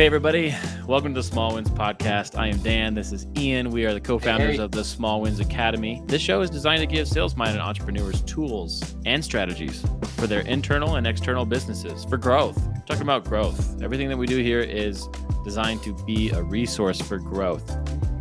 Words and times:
Hey, 0.00 0.06
everybody. 0.06 0.54
Welcome 0.86 1.12
to 1.12 1.20
the 1.20 1.22
Small 1.22 1.56
Wins 1.56 1.68
Podcast. 1.68 2.34
I 2.34 2.46
am 2.46 2.56
Dan. 2.60 2.94
This 2.94 3.12
is 3.12 3.26
Ian. 3.36 3.70
We 3.70 3.84
are 3.84 3.92
the 3.92 4.00
co 4.00 4.18
founders 4.18 4.56
Hey. 4.56 4.62
of 4.62 4.70
the 4.70 4.82
Small 4.82 5.20
Wins 5.20 5.40
Academy. 5.40 6.02
This 6.06 6.22
show 6.22 6.40
is 6.40 6.48
designed 6.48 6.80
to 6.80 6.86
give 6.86 7.06
sales 7.06 7.36
minded 7.36 7.60
entrepreneurs 7.60 8.22
tools 8.22 8.96
and 9.04 9.22
strategies 9.22 9.84
for 10.16 10.26
their 10.26 10.40
internal 10.40 10.96
and 10.96 11.06
external 11.06 11.44
businesses 11.44 12.06
for 12.06 12.16
growth. 12.16 12.56
We're 12.66 12.86
talking 12.86 13.02
about 13.02 13.26
growth. 13.26 13.82
Everything 13.82 14.08
that 14.08 14.16
we 14.16 14.26
do 14.26 14.38
here 14.38 14.60
is 14.60 15.06
designed 15.44 15.82
to 15.82 15.92
be 16.06 16.30
a 16.30 16.42
resource 16.42 16.98
for 17.02 17.18
growth. 17.18 17.70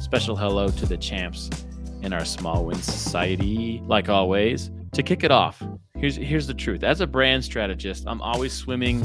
Special 0.02 0.36
hello 0.36 0.68
to 0.68 0.86
the 0.86 0.98
champs 0.98 1.50
in 2.02 2.12
our 2.12 2.26
Small 2.26 2.66
Wins 2.66 2.84
Society. 2.84 3.82
Like 3.86 4.10
always, 4.10 4.70
to 4.92 5.02
kick 5.02 5.24
it 5.24 5.32
off, 5.32 5.64
here's, 5.96 6.18
here's 6.18 6.46
the 6.46 6.54
truth. 6.54 6.84
As 6.84 7.00
a 7.00 7.08
brand 7.08 7.46
strategist, 7.46 8.04
I'm 8.06 8.22
always 8.22 8.52
swimming 8.52 9.00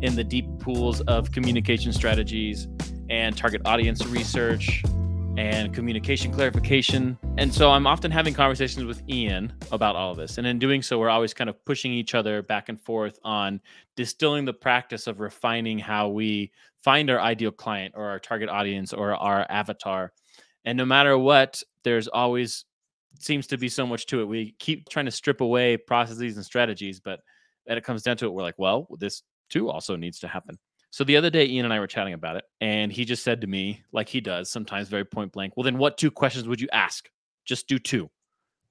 in 0.00 0.14
the 0.16 0.24
deep 0.24 0.46
pools 0.66 1.00
of 1.02 1.30
communication 1.30 1.92
strategies 1.92 2.66
and 3.08 3.36
target 3.36 3.62
audience 3.64 4.04
research 4.06 4.82
and 5.36 5.72
communication 5.72 6.32
clarification. 6.32 7.16
And 7.38 7.54
so 7.54 7.70
I'm 7.70 7.86
often 7.86 8.10
having 8.10 8.34
conversations 8.34 8.84
with 8.84 9.00
Ian 9.08 9.52
about 9.70 9.94
all 9.94 10.10
of 10.10 10.16
this. 10.16 10.38
And 10.38 10.46
in 10.46 10.58
doing 10.58 10.82
so, 10.82 10.98
we're 10.98 11.08
always 11.08 11.32
kind 11.32 11.48
of 11.48 11.64
pushing 11.64 11.92
each 11.92 12.16
other 12.16 12.42
back 12.42 12.68
and 12.68 12.80
forth 12.80 13.16
on 13.22 13.60
distilling 13.94 14.44
the 14.44 14.52
practice 14.52 15.06
of 15.06 15.20
refining 15.20 15.78
how 15.78 16.08
we 16.08 16.50
find 16.82 17.10
our 17.10 17.20
ideal 17.20 17.52
client 17.52 17.94
or 17.96 18.06
our 18.06 18.18
target 18.18 18.48
audience 18.48 18.92
or 18.92 19.14
our 19.14 19.46
avatar. 19.48 20.12
And 20.64 20.76
no 20.76 20.84
matter 20.84 21.16
what, 21.16 21.62
there's 21.84 22.08
always 22.08 22.64
seems 23.20 23.46
to 23.46 23.56
be 23.56 23.68
so 23.68 23.86
much 23.86 24.06
to 24.06 24.20
it. 24.20 24.24
We 24.24 24.56
keep 24.58 24.88
trying 24.88 25.06
to 25.06 25.12
strip 25.12 25.40
away 25.40 25.76
processes 25.76 26.34
and 26.34 26.44
strategies, 26.44 26.98
but 26.98 27.20
when 27.66 27.78
it 27.78 27.84
comes 27.84 28.02
down 28.02 28.16
to 28.16 28.26
it, 28.26 28.32
we're 28.32 28.42
like, 28.42 28.58
well, 28.58 28.88
this 28.98 29.22
too 29.48 29.68
also 29.68 29.96
needs 29.96 30.18
to 30.20 30.28
happen. 30.28 30.58
So 30.90 31.04
the 31.04 31.16
other 31.16 31.30
day, 31.30 31.46
Ian 31.46 31.66
and 31.66 31.74
I 31.74 31.80
were 31.80 31.86
chatting 31.86 32.14
about 32.14 32.36
it, 32.36 32.44
and 32.60 32.90
he 32.90 33.04
just 33.04 33.22
said 33.22 33.40
to 33.42 33.46
me, 33.46 33.82
like 33.92 34.08
he 34.08 34.20
does 34.20 34.50
sometimes 34.50 34.88
very 34.88 35.04
point 35.04 35.32
blank, 35.32 35.56
well, 35.56 35.64
then 35.64 35.78
what 35.78 35.98
two 35.98 36.10
questions 36.10 36.48
would 36.48 36.60
you 36.60 36.68
ask? 36.72 37.10
Just 37.44 37.68
do 37.68 37.78
two. 37.78 38.10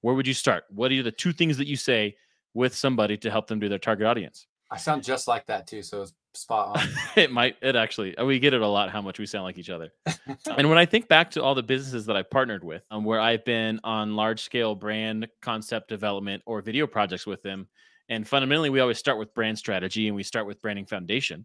Where 0.00 0.14
would 0.14 0.26
you 0.26 0.34
start? 0.34 0.64
What 0.70 0.92
are 0.92 1.02
the 1.02 1.12
two 1.12 1.32
things 1.32 1.56
that 1.58 1.66
you 1.66 1.76
say 1.76 2.16
with 2.54 2.74
somebody 2.74 3.16
to 3.18 3.30
help 3.30 3.46
them 3.46 3.60
do 3.60 3.68
their 3.68 3.78
target 3.78 4.06
audience? 4.06 4.46
I 4.70 4.76
sound 4.76 5.04
just 5.04 5.28
like 5.28 5.46
that 5.46 5.66
too, 5.66 5.82
so 5.82 6.02
it's 6.02 6.14
spot 6.34 6.76
on. 6.76 6.88
it 7.16 7.30
might, 7.30 7.56
it 7.62 7.76
actually, 7.76 8.14
we 8.24 8.38
get 8.38 8.54
it 8.54 8.60
a 8.60 8.66
lot 8.66 8.90
how 8.90 9.00
much 9.00 9.18
we 9.18 9.26
sound 9.26 9.44
like 9.44 9.58
each 9.58 9.70
other. 9.70 9.92
and 10.56 10.68
when 10.68 10.78
I 10.78 10.86
think 10.86 11.08
back 11.08 11.30
to 11.32 11.42
all 11.42 11.54
the 11.54 11.62
businesses 11.62 12.06
that 12.06 12.16
I've 12.16 12.30
partnered 12.30 12.64
with, 12.64 12.82
um, 12.90 13.04
where 13.04 13.20
I've 13.20 13.44
been 13.44 13.80
on 13.84 14.16
large 14.16 14.42
scale 14.42 14.74
brand 14.74 15.28
concept 15.42 15.88
development 15.88 16.42
or 16.46 16.60
video 16.60 16.86
projects 16.86 17.26
with 17.26 17.42
them, 17.42 17.68
and 18.08 18.26
fundamentally, 18.26 18.70
we 18.70 18.80
always 18.80 18.98
start 18.98 19.18
with 19.18 19.34
brand 19.34 19.58
strategy 19.58 20.06
and 20.06 20.16
we 20.16 20.22
start 20.22 20.46
with 20.46 20.60
branding 20.60 20.86
foundation. 20.86 21.44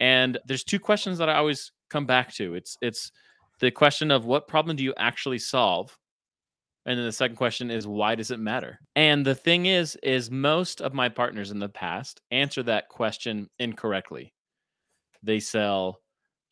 And 0.00 0.38
there's 0.46 0.64
two 0.64 0.80
questions 0.80 1.18
that 1.18 1.28
I 1.28 1.36
always 1.36 1.72
come 1.88 2.06
back 2.06 2.32
to. 2.34 2.54
It's 2.54 2.76
it's 2.82 3.12
the 3.60 3.70
question 3.70 4.10
of 4.10 4.24
what 4.24 4.48
problem 4.48 4.76
do 4.76 4.84
you 4.84 4.94
actually 4.98 5.38
solve? 5.38 5.96
And 6.86 6.98
then 6.98 7.06
the 7.06 7.12
second 7.12 7.36
question 7.36 7.70
is 7.70 7.86
why 7.86 8.14
does 8.14 8.30
it 8.30 8.38
matter? 8.38 8.78
And 8.96 9.24
the 9.24 9.34
thing 9.34 9.66
is 9.66 9.96
is 10.02 10.30
most 10.30 10.80
of 10.80 10.92
my 10.92 11.08
partners 11.08 11.50
in 11.50 11.58
the 11.58 11.68
past 11.68 12.20
answer 12.30 12.62
that 12.64 12.88
question 12.88 13.48
incorrectly. 13.58 14.34
They 15.22 15.40
sell 15.40 16.00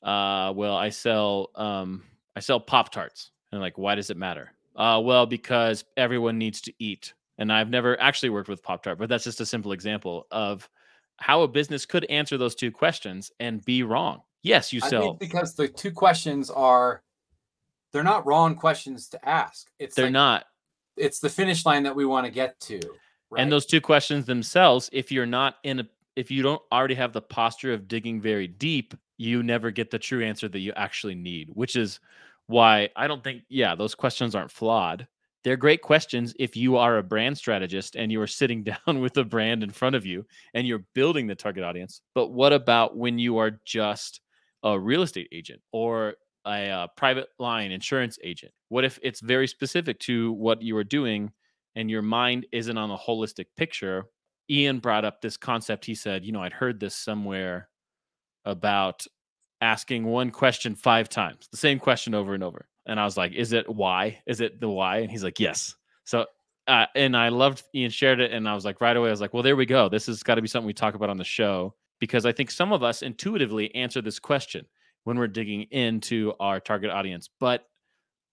uh 0.03 0.53
well, 0.57 0.77
I 0.77 0.89
sell 0.89 1.51
um 1.57 2.05
I 2.35 2.41
sell 2.41 2.61
Pop 2.61 2.91
Tarts. 2.91 3.31
And 3.51 3.61
like, 3.61 3.77
why 3.77 3.97
does 3.97 4.09
it 4.09 4.17
matter? 4.17 4.53
Uh 4.75 5.03
well, 5.05 5.27
because 5.27 5.85
everyone 5.97 6.39
needs 6.39 6.63
to 6.63 6.73
eat. 6.79 7.13
And 7.39 7.53
I've 7.53 7.71
never 7.71 8.01
actually 8.01 8.31
worked 8.31 8.49
with 8.49 8.63
Pop 8.63 8.83
Tart, 8.83 8.99
but 8.99 9.09
that's 9.09 9.25
just 9.25 9.41
a 9.41 9.47
simple 9.47 9.73
example 9.73 10.27
of 10.31 10.69
how 11.17 11.43
a 11.43 11.49
business 11.49 11.87
could 11.87 12.05
answer 12.07 12.37
those 12.37 12.55
two 12.55 12.71
questions 12.71 13.31
and 13.41 13.65
be 13.65 13.83
wrong. 13.83 14.23
Yes, 14.43 14.73
you 14.73 14.81
I 14.83 14.89
sell. 14.89 15.15
because 15.15 15.55
the 15.55 15.69
two 15.69 15.93
questions 15.93 16.51
are 16.51 17.03
they're 17.93 18.03
not 18.03 18.27
wrong 18.27 18.55
questions 18.57 19.09
to 19.11 19.29
ask. 19.29 19.69
It's 19.79 19.95
They're 19.95 20.07
like- 20.07 20.13
not. 20.13 20.45
it's 20.97 21.21
the 21.21 21.29
finish 21.29 21.65
line 21.65 21.83
that 21.85 21.95
we 21.97 22.05
want 22.05 22.27
to 22.27 22.31
get 22.33 22.59
to. 22.61 22.81
Right? 23.31 23.41
And 23.43 23.51
those 23.53 23.67
two 23.67 23.81
questions 23.81 24.27
themselves, 24.27 24.91
if 24.93 25.11
you're 25.13 25.27
not 25.27 25.57
in 25.63 25.81
a 25.81 25.89
if 26.17 26.31
you 26.31 26.43
don't 26.43 26.61
already 26.71 26.95
have 26.95 27.15
the 27.15 27.23
posture 27.23 27.73
of 27.73 27.89
digging 27.89 28.21
very 28.21 28.47
deep, 28.47 28.93
you 29.17 29.43
never 29.43 29.71
get 29.71 29.91
the 29.91 29.99
true 29.99 30.23
answer 30.23 30.47
that 30.49 30.59
you 30.59 30.73
actually 30.77 31.15
need, 31.15 31.49
which 31.55 31.75
is 31.77 32.01
why 32.49 32.91
I 32.97 33.07
don't 33.07 33.25
think, 33.25 33.45
yeah, 33.49 33.75
those 33.75 33.95
questions 33.95 34.35
aren't 34.35 34.51
flawed. 34.51 35.07
They're 35.45 35.57
great 35.57 35.83
questions 35.83 36.35
if 36.39 36.57
you 36.57 36.77
are 36.77 36.99
a 36.99 37.03
brand 37.03 37.37
strategist 37.37 37.97
and 37.97 38.13
you 38.13 38.21
are 38.21 38.27
sitting 38.27 38.63
down 38.87 39.01
with 39.01 39.17
a 39.17 39.25
brand 39.25 39.63
in 39.63 39.71
front 39.71 39.97
of 39.97 40.07
you 40.07 40.25
and 40.55 40.67
you're 40.67 40.85
building 40.95 41.27
the 41.27 41.35
target 41.35 41.65
audience. 41.65 42.01
But 42.15 42.29
what 42.29 42.53
about 42.53 42.97
when 42.97 43.19
you 43.19 43.39
are 43.39 43.61
just 43.65 44.21
a 44.63 44.79
real 44.79 45.03
estate 45.03 45.29
agent 45.33 45.61
or 45.73 46.15
a, 46.47 46.69
uh 46.69 46.87
private 46.97 47.29
line 47.39 47.73
insurance 47.73 48.19
agent? 48.23 48.53
What 48.69 48.85
if 48.85 48.99
it's 49.03 49.21
very 49.21 49.49
specific 49.49 49.99
to 50.01 50.33
what 50.33 50.63
you 50.63 50.77
are 50.77 50.85
doing 50.85 51.33
and 51.75 51.91
your 51.91 52.03
mind 52.03 52.47
isn't 52.53 52.79
on 52.79 52.91
a 52.91 52.99
holistic 52.99 53.47
picture? 53.57 54.05
Ian 54.51 54.79
brought 54.79 55.05
up 55.05 55.21
this 55.21 55.37
concept. 55.37 55.85
He 55.85 55.95
said, 55.95 56.25
you 56.25 56.33
know, 56.33 56.43
I'd 56.43 56.53
heard 56.53 56.79
this 56.79 56.95
somewhere 56.95 57.69
about 58.45 59.07
asking 59.61 60.05
one 60.05 60.31
question 60.31 60.75
five 60.75 61.09
times, 61.09 61.49
the 61.51 61.57
same 61.57 61.79
question 61.79 62.15
over 62.15 62.35
and 62.35 62.43
over. 62.43 62.67
And 62.87 62.99
I 62.99 63.05
was 63.05 63.17
like, 63.17 63.33
is 63.33 63.53
it 63.53 63.69
why? 63.69 64.21
Is 64.27 64.41
it 64.41 64.61
the 64.61 64.69
why? 64.69 64.99
And 64.99 65.11
he's 65.11 65.25
like, 65.25 65.39
yes. 65.39 65.75
So, 66.05 66.27
uh, 66.67 66.87
and 66.95 67.17
I 67.17 67.29
loved 67.29 67.63
Ian 67.75 67.91
shared 67.91 68.21
it. 68.21 68.33
And 68.33 68.49
I 68.49 68.55
was 68.55 68.65
like, 68.65 68.81
right 68.81 68.97
away, 68.97 69.09
I 69.09 69.11
was 69.11 69.21
like, 69.21 69.35
well, 69.35 69.43
there 69.43 69.57
we 69.57 69.67
go. 69.67 69.89
This 69.89 70.07
has 70.07 70.23
got 70.23 70.37
to 70.37 70.43
be 70.43 70.49
something 70.49 70.67
we 70.67 70.73
talk 70.73 70.95
about 70.95 71.11
on 71.11 71.17
the 71.17 71.25
show 71.25 71.75
because 72.01 72.27
I 72.27 72.33
think 72.33 72.51
some 72.51 72.73
of 72.73 72.83
us 72.83 73.03
intuitively 73.03 73.75
answer 73.75 74.03
this 74.03 74.19
question 74.19 74.67
when 75.05 75.19
we're 75.19 75.29
digging 75.29 75.63
into 75.71 76.33
our 76.41 76.61
target 76.61 76.91
audience. 76.91 77.29
But 77.41 77.67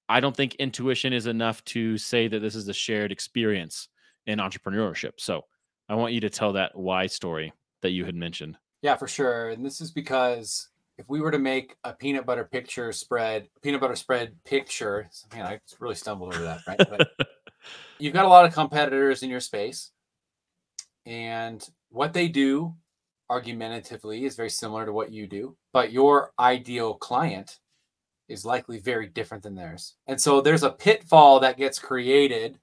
I 0.07 0.19
don't 0.19 0.35
think 0.35 0.55
intuition 0.55 1.13
is 1.13 1.27
enough 1.27 1.63
to 1.65 1.97
say 1.97 2.27
that 2.27 2.39
this 2.39 2.55
is 2.55 2.67
a 2.67 2.73
shared 2.73 3.11
experience 3.11 3.89
in 4.25 4.39
entrepreneurship. 4.39 5.13
So 5.17 5.45
I 5.87 5.95
want 5.95 6.13
you 6.13 6.21
to 6.21 6.29
tell 6.29 6.53
that 6.53 6.75
why 6.75 7.05
story 7.07 7.53
that 7.81 7.91
you 7.91 8.05
had 8.05 8.15
mentioned. 8.15 8.57
yeah, 8.81 8.95
for 8.95 9.07
sure. 9.07 9.49
And 9.49 9.65
this 9.65 9.81
is 9.81 9.91
because 9.91 10.69
if 10.99 11.07
we 11.07 11.21
were 11.21 11.31
to 11.31 11.39
make 11.39 11.77
a 11.85 11.93
peanut 11.93 12.25
butter 12.25 12.43
picture 12.43 12.91
spread, 12.91 13.47
peanut 13.63 13.79
butter 13.79 13.95
spread 13.95 14.35
picture, 14.43 15.09
man, 15.33 15.45
I 15.45 15.59
really 15.79 15.95
stumbled 15.95 16.35
over 16.35 16.43
that, 16.43 16.59
right? 16.67 16.77
But 16.77 17.09
you've 17.99 18.13
got 18.13 18.25
a 18.25 18.29
lot 18.29 18.45
of 18.45 18.53
competitors 18.53 19.23
in 19.23 19.29
your 19.29 19.39
space, 19.39 19.91
and 21.05 21.67
what 21.89 22.11
they 22.11 22.27
do 22.27 22.75
argumentatively 23.29 24.25
is 24.25 24.35
very 24.35 24.49
similar 24.49 24.85
to 24.85 24.91
what 24.91 25.11
you 25.11 25.25
do, 25.25 25.55
but 25.71 25.93
your 25.93 26.33
ideal 26.37 26.95
client 26.95 27.59
is 28.27 28.43
likely 28.43 28.79
very 28.79 29.07
different 29.07 29.43
than 29.43 29.55
theirs. 29.55 29.95
And 30.05 30.19
so 30.19 30.41
there's 30.41 30.63
a 30.63 30.69
pitfall 30.69 31.39
that 31.39 31.57
gets 31.57 31.79
created 31.79 32.59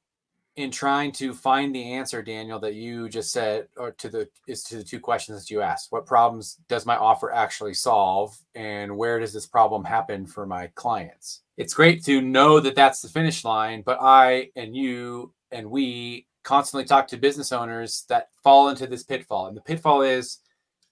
in 0.57 0.71
trying 0.71 1.13
to 1.13 1.35
find 1.35 1.75
the 1.75 1.93
answer, 1.93 2.23
Daniel, 2.23 2.59
that 2.61 2.75
you 2.75 3.09
just 3.09 3.31
said, 3.31 3.69
or 3.77 3.93
to 3.93 4.09
the 4.09 4.29
is 4.49 4.63
to 4.65 4.77
the 4.77 4.85
two 4.85 4.99
questions 4.99 5.39
that 5.39 5.51
you 5.51 5.61
asked. 5.61 5.93
What 5.93 6.07
problems 6.07 6.59
does 6.69 6.87
my 6.87 6.97
offer 6.97 7.31
actually 7.31 7.75
solve, 7.75 8.37
and 8.55 8.97
where 8.97 9.19
does 9.21 9.33
this 9.33 9.47
problem 9.47 9.85
happen 9.85 10.27
for 10.27 10.47
my 10.47 10.69
clients? 10.75 11.43
It's 11.59 11.75
great 11.75 12.03
to 12.05 12.23
know 12.23 12.59
that 12.61 12.75
that's 12.75 13.03
the 13.03 13.09
finish 13.09 13.45
line, 13.45 13.83
but 13.85 13.99
I 14.01 14.51
and 14.57 14.75
you 14.75 15.33
and 15.53 15.71
we 15.71 16.27
constantly 16.43 16.87
talk 16.87 17.09
to 17.09 17.17
business 17.19 17.53
owners 17.53 18.05
that 18.09 18.29
fall 18.43 18.71
into 18.71 18.87
this 18.87 19.03
pitfall, 19.03 19.49
and 19.49 19.57
the 19.57 19.63
pitfall 19.63 20.03
is 20.03 20.39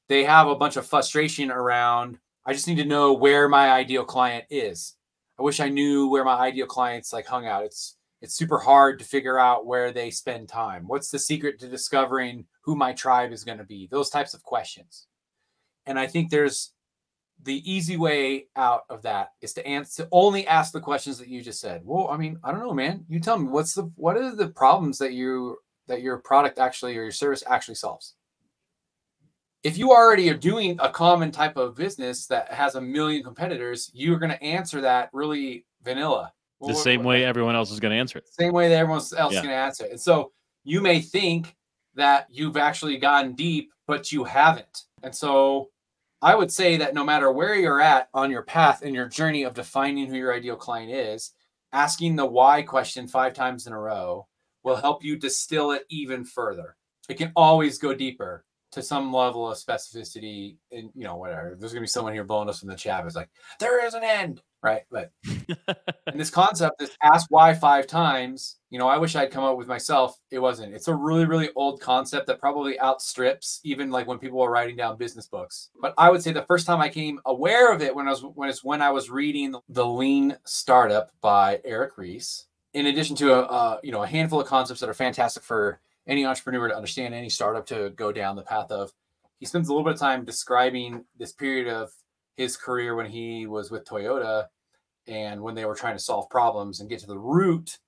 they 0.08 0.24
have 0.24 0.48
a 0.48 0.56
bunch 0.56 0.76
of 0.76 0.86
frustration 0.86 1.50
around. 1.50 2.18
I 2.44 2.52
just 2.52 2.68
need 2.68 2.76
to 2.76 2.84
know 2.84 3.14
where 3.14 3.48
my 3.48 3.70
ideal 3.70 4.04
client 4.04 4.44
is. 4.50 4.94
I 5.38 5.42
wish 5.42 5.58
I 5.58 5.70
knew 5.70 6.08
where 6.08 6.24
my 6.24 6.34
ideal 6.34 6.66
clients 6.66 7.12
like 7.12 7.26
hung 7.26 7.46
out. 7.46 7.64
It's 7.64 7.93
it's 8.24 8.34
super 8.34 8.58
hard 8.58 8.98
to 8.98 9.04
figure 9.04 9.38
out 9.38 9.66
where 9.66 9.92
they 9.92 10.10
spend 10.10 10.48
time. 10.48 10.88
What's 10.88 11.10
the 11.10 11.18
secret 11.18 11.60
to 11.60 11.68
discovering 11.68 12.46
who 12.62 12.74
my 12.74 12.94
tribe 12.94 13.32
is 13.32 13.44
going 13.44 13.58
to 13.58 13.64
be? 13.64 13.86
Those 13.90 14.08
types 14.08 14.32
of 14.32 14.42
questions. 14.42 15.06
And 15.84 15.98
I 15.98 16.06
think 16.06 16.30
there's 16.30 16.72
the 17.42 17.70
easy 17.70 17.98
way 17.98 18.46
out 18.56 18.84
of 18.88 19.02
that 19.02 19.32
is 19.42 19.52
to 19.52 19.66
answer 19.66 20.08
only 20.10 20.46
ask 20.46 20.72
the 20.72 20.80
questions 20.80 21.18
that 21.18 21.28
you 21.28 21.42
just 21.42 21.60
said. 21.60 21.82
Well, 21.84 22.08
I 22.08 22.16
mean, 22.16 22.38
I 22.42 22.50
don't 22.50 22.60
know, 22.60 22.72
man. 22.72 23.04
You 23.08 23.20
tell 23.20 23.38
me 23.38 23.48
what's 23.48 23.74
the 23.74 23.90
what 23.96 24.16
are 24.16 24.34
the 24.34 24.48
problems 24.48 24.96
that 24.98 25.12
you 25.12 25.58
that 25.86 26.00
your 26.00 26.16
product 26.18 26.58
actually 26.58 26.96
or 26.96 27.02
your 27.02 27.12
service 27.12 27.42
actually 27.46 27.74
solves? 27.74 28.14
If 29.62 29.76
you 29.76 29.90
already 29.90 30.30
are 30.30 30.36
doing 30.36 30.78
a 30.80 30.88
common 30.88 31.30
type 31.30 31.58
of 31.58 31.76
business 31.76 32.26
that 32.28 32.50
has 32.52 32.74
a 32.74 32.80
million 32.80 33.22
competitors, 33.22 33.90
you're 33.92 34.18
going 34.18 34.32
to 34.32 34.42
answer 34.42 34.80
that 34.80 35.10
really 35.12 35.66
vanilla. 35.82 36.32
The 36.66 36.72
Well, 36.72 36.82
same 36.82 37.04
way 37.04 37.24
everyone 37.24 37.54
else 37.54 37.70
is 37.70 37.80
going 37.80 37.92
to 37.92 37.98
answer 37.98 38.18
it. 38.18 38.28
same 38.28 38.52
way 38.52 38.68
that 38.68 38.76
everyone 38.76 38.98
else 38.98 39.12
Yeah. 39.12 39.28
is 39.28 39.34
going 39.42 39.48
to 39.48 39.54
answer 39.54 39.84
it. 39.84 39.90
And 39.92 40.00
so 40.00 40.32
you 40.64 40.80
may 40.80 41.00
think 41.00 41.54
that 41.94 42.26
you've 42.30 42.56
actually 42.56 42.96
gone 42.96 43.34
deep, 43.34 43.70
but 43.86 44.10
you 44.10 44.24
haven't. 44.24 44.82
And 45.02 45.14
so 45.14 45.70
I 46.22 46.34
would 46.34 46.50
say 46.50 46.76
that 46.78 46.94
no 46.94 47.04
matter 47.04 47.30
where 47.30 47.54
you're 47.54 47.80
at 47.82 48.08
on 48.14 48.30
your 48.30 48.42
path 48.42 48.82
in 48.82 48.94
your 48.94 49.08
journey 49.08 49.42
of 49.42 49.54
defining 49.54 50.06
who 50.06 50.16
your 50.16 50.34
ideal 50.34 50.56
client 50.56 50.90
is, 50.90 51.32
asking 51.72 52.16
the 52.16 52.24
why 52.26 52.62
question 52.62 53.06
five 53.06 53.34
times 53.34 53.66
in 53.66 53.72
a 53.72 53.78
row 53.78 54.26
will 54.62 54.76
help 54.76 55.04
you 55.04 55.16
distill 55.16 55.72
it 55.72 55.84
even 55.90 56.24
further. 56.24 56.76
It 57.08 57.18
can 57.18 57.30
always 57.36 57.76
go 57.78 57.94
deeper 57.94 58.44
to 58.72 58.82
some 58.82 59.12
level 59.12 59.48
of 59.48 59.56
specificity 59.56 60.56
and 60.72 60.90
you 60.96 61.04
know 61.04 61.14
whatever 61.14 61.54
there's 61.56 61.72
gonna 61.72 61.80
be 61.80 61.86
someone 61.86 62.12
here 62.12 62.24
blowing 62.24 62.48
us 62.48 62.64
in 62.64 62.68
the 62.68 62.74
chat 62.74 63.06
it's 63.06 63.14
like 63.14 63.28
there 63.60 63.86
is 63.86 63.94
an 63.94 64.02
end 64.02 64.42
right 64.64 64.82
but 64.90 65.12
and 66.06 66.18
this 66.18 66.30
concept 66.30 66.78
this 66.78 66.96
ask 67.02 67.26
why 67.30 67.54
five 67.54 67.86
times 67.86 68.56
you 68.70 68.78
know 68.78 68.88
i 68.88 68.98
wish 68.98 69.14
i'd 69.14 69.30
come 69.30 69.44
up 69.44 69.56
with 69.56 69.68
myself 69.68 70.18
it 70.32 70.40
wasn't 70.40 70.74
it's 70.74 70.88
a 70.88 70.94
really 70.94 71.24
really 71.24 71.50
old 71.54 71.80
concept 71.80 72.26
that 72.26 72.40
probably 72.40 72.80
outstrips 72.80 73.60
even 73.62 73.90
like 73.90 74.08
when 74.08 74.18
people 74.18 74.38
were 74.38 74.50
writing 74.50 74.74
down 74.74 74.96
business 74.96 75.28
books 75.28 75.70
but 75.80 75.94
i 75.98 76.10
would 76.10 76.22
say 76.22 76.32
the 76.32 76.42
first 76.42 76.66
time 76.66 76.80
i 76.80 76.88
came 76.88 77.20
aware 77.26 77.72
of 77.72 77.82
it 77.82 77.94
when 77.94 78.08
i 78.08 78.10
was 78.10 78.24
when 78.34 78.48
it's 78.48 78.64
when 78.64 78.82
i 78.82 78.90
was 78.90 79.10
reading 79.10 79.54
the 79.68 79.86
lean 79.86 80.36
startup 80.44 81.10
by 81.20 81.60
eric 81.64 81.96
ries 81.96 82.46
in 82.72 82.86
addition 82.86 83.14
to 83.14 83.34
a, 83.34 83.42
a 83.42 83.80
you 83.84 83.92
know 83.92 84.02
a 84.02 84.06
handful 84.06 84.40
of 84.40 84.48
concepts 84.48 84.80
that 84.80 84.88
are 84.88 84.94
fantastic 84.94 85.42
for 85.42 85.80
any 86.06 86.24
entrepreneur 86.24 86.68
to 86.68 86.76
understand, 86.76 87.14
any 87.14 87.28
startup 87.28 87.66
to 87.66 87.90
go 87.90 88.12
down 88.12 88.36
the 88.36 88.42
path 88.42 88.70
of. 88.70 88.92
He 89.38 89.46
spends 89.46 89.68
a 89.68 89.72
little 89.72 89.84
bit 89.84 89.94
of 89.94 90.00
time 90.00 90.24
describing 90.24 91.04
this 91.18 91.32
period 91.32 91.68
of 91.68 91.92
his 92.36 92.56
career 92.56 92.94
when 92.94 93.06
he 93.06 93.46
was 93.46 93.70
with 93.70 93.84
Toyota 93.84 94.46
and 95.06 95.40
when 95.40 95.54
they 95.54 95.64
were 95.64 95.74
trying 95.74 95.96
to 95.96 96.02
solve 96.02 96.30
problems 96.30 96.80
and 96.80 96.88
get 96.88 97.00
to 97.00 97.06
the 97.06 97.18
root 97.18 97.78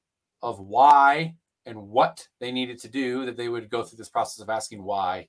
of 0.43 0.61
why 0.61 1.35
and 1.65 1.89
what 1.89 2.27
they 2.41 2.53
needed 2.53 2.79
to 2.81 2.89
do, 2.89 3.25
that 3.27 3.37
they 3.37 3.49
would 3.49 3.71
go 3.71 3.83
through 3.83 3.99
this 3.99 4.09
process 4.09 4.43
of 4.43 4.51
asking 4.51 4.83
why 4.83 5.29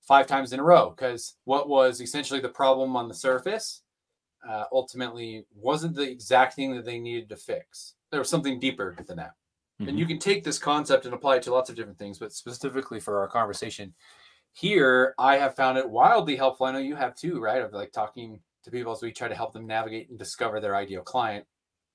five 0.00 0.26
times 0.26 0.52
in 0.52 0.60
a 0.60 0.64
row. 0.64 0.90
Because 0.90 1.36
what 1.44 1.68
was 1.68 2.00
essentially 2.00 2.40
the 2.40 2.48
problem 2.48 2.96
on 2.96 3.08
the 3.08 3.14
surface 3.14 3.82
uh, 4.48 4.64
ultimately 4.72 5.46
wasn't 5.54 5.94
the 5.94 6.08
exact 6.08 6.54
thing 6.54 6.74
that 6.74 6.84
they 6.84 6.98
needed 6.98 7.28
to 7.28 7.36
fix. 7.36 7.94
There 8.10 8.20
was 8.20 8.28
something 8.28 8.60
deeper 8.60 8.96
than 9.06 9.16
that. 9.16 9.32
Mm-hmm. 9.80 9.88
And 9.88 9.98
you 9.98 10.06
can 10.06 10.18
take 10.18 10.44
this 10.44 10.58
concept 10.58 11.04
and 11.04 11.14
apply 11.14 11.36
it 11.36 11.42
to 11.44 11.52
lots 11.52 11.70
of 11.70 11.76
different 11.76 11.98
things, 11.98 12.18
but 12.18 12.32
specifically 12.32 13.00
for 13.00 13.18
our 13.20 13.28
conversation 13.28 13.92
here, 14.52 15.14
I 15.18 15.36
have 15.36 15.56
found 15.56 15.78
it 15.78 15.88
wildly 15.88 16.36
helpful. 16.36 16.66
I 16.66 16.72
know 16.72 16.78
you 16.78 16.94
have 16.94 17.16
too, 17.16 17.40
right? 17.40 17.60
Of 17.60 17.72
like 17.72 17.92
talking 17.92 18.40
to 18.64 18.70
people 18.70 18.92
as 18.92 19.02
we 19.02 19.12
try 19.12 19.28
to 19.28 19.34
help 19.34 19.52
them 19.52 19.66
navigate 19.66 20.08
and 20.10 20.18
discover 20.18 20.60
their 20.60 20.74
ideal 20.76 21.02
client 21.02 21.46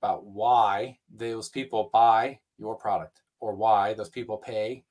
about 0.01 0.25
why 0.25 0.97
those 1.13 1.49
people 1.49 1.89
buy 1.91 2.39
your 2.57 2.75
product 2.75 3.21
or 3.39 3.55
why 3.55 3.93
those 3.93 4.09
people 4.09 4.37
pay 4.37 4.83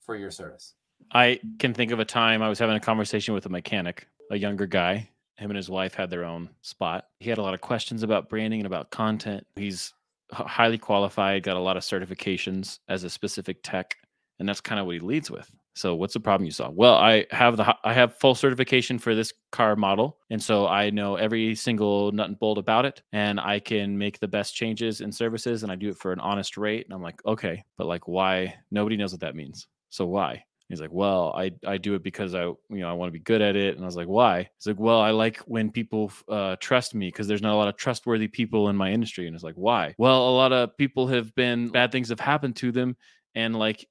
for 0.00 0.16
your 0.16 0.30
service. 0.30 0.74
I 1.12 1.40
can 1.58 1.74
think 1.74 1.90
of 1.90 2.00
a 2.00 2.04
time 2.04 2.42
I 2.42 2.48
was 2.48 2.58
having 2.58 2.76
a 2.76 2.80
conversation 2.80 3.34
with 3.34 3.46
a 3.46 3.50
mechanic, 3.50 4.08
a 4.30 4.36
younger 4.36 4.66
guy. 4.66 5.08
Him 5.36 5.50
and 5.50 5.56
his 5.56 5.68
wife 5.68 5.94
had 5.94 6.10
their 6.10 6.24
own 6.24 6.48
spot. 6.62 7.08
He 7.20 7.28
had 7.28 7.38
a 7.38 7.42
lot 7.42 7.54
of 7.54 7.60
questions 7.60 8.02
about 8.02 8.28
branding 8.28 8.60
and 8.60 8.66
about 8.66 8.90
content. 8.90 9.46
He's 9.56 9.92
highly 10.32 10.78
qualified, 10.78 11.42
got 11.42 11.56
a 11.56 11.60
lot 11.60 11.76
of 11.76 11.82
certifications 11.82 12.78
as 12.88 13.04
a 13.04 13.10
specific 13.10 13.58
tech, 13.62 13.96
and 14.38 14.48
that's 14.48 14.60
kind 14.60 14.80
of 14.80 14.86
what 14.86 14.94
he 14.94 15.00
leads 15.00 15.30
with. 15.30 15.50
So, 15.76 15.94
what's 15.94 16.14
the 16.14 16.20
problem 16.20 16.46
you 16.46 16.52
saw? 16.52 16.70
Well, 16.70 16.94
I 16.94 17.26
have 17.30 17.58
the 17.58 17.76
I 17.84 17.92
have 17.92 18.16
full 18.16 18.34
certification 18.34 18.98
for 18.98 19.14
this 19.14 19.32
car 19.52 19.76
model, 19.76 20.18
and 20.30 20.42
so 20.42 20.66
I 20.66 20.88
know 20.88 21.16
every 21.16 21.54
single 21.54 22.10
nut 22.12 22.28
and 22.28 22.38
bolt 22.38 22.56
about 22.56 22.86
it, 22.86 23.02
and 23.12 23.38
I 23.38 23.60
can 23.60 23.98
make 23.98 24.18
the 24.18 24.26
best 24.26 24.54
changes 24.54 25.02
and 25.02 25.14
services, 25.14 25.62
and 25.62 25.70
I 25.70 25.74
do 25.74 25.90
it 25.90 25.98
for 25.98 26.12
an 26.12 26.20
honest 26.20 26.56
rate. 26.56 26.86
And 26.86 26.94
I'm 26.94 27.02
like, 27.02 27.22
okay, 27.26 27.62
but 27.76 27.86
like, 27.86 28.08
why? 28.08 28.54
Nobody 28.70 28.96
knows 28.96 29.12
what 29.12 29.20
that 29.20 29.36
means. 29.36 29.66
So 29.90 30.06
why? 30.06 30.44
He's 30.70 30.80
like, 30.80 30.90
well, 30.92 31.32
I, 31.36 31.52
I 31.64 31.76
do 31.78 31.94
it 31.94 32.02
because 32.02 32.34
I, 32.34 32.42
you 32.42 32.56
know, 32.70 32.88
I 32.88 32.92
want 32.92 33.08
to 33.08 33.12
be 33.12 33.20
good 33.20 33.40
at 33.40 33.54
it. 33.54 33.76
And 33.76 33.84
I 33.84 33.86
was 33.86 33.94
like, 33.94 34.08
why? 34.08 34.38
He's 34.58 34.66
like, 34.66 34.80
well, 34.80 35.00
I 35.00 35.10
like 35.10 35.38
when 35.40 35.70
people 35.70 36.10
uh, 36.28 36.56
trust 36.58 36.92
me 36.92 37.06
because 37.06 37.28
there's 37.28 37.42
not 37.42 37.52
a 37.52 37.56
lot 37.56 37.68
of 37.68 37.76
trustworthy 37.76 38.26
people 38.26 38.68
in 38.68 38.74
my 38.74 38.90
industry. 38.90 39.28
And 39.28 39.34
it's 39.36 39.44
like, 39.44 39.54
why? 39.54 39.94
Well, 39.96 40.28
a 40.28 40.34
lot 40.34 40.52
of 40.52 40.76
people 40.76 41.06
have 41.06 41.32
been 41.36 41.68
bad 41.68 41.92
things 41.92 42.08
have 42.08 42.18
happened 42.18 42.56
to 42.56 42.72
them. 42.72 42.96
And 43.36 43.54
like 43.54 43.86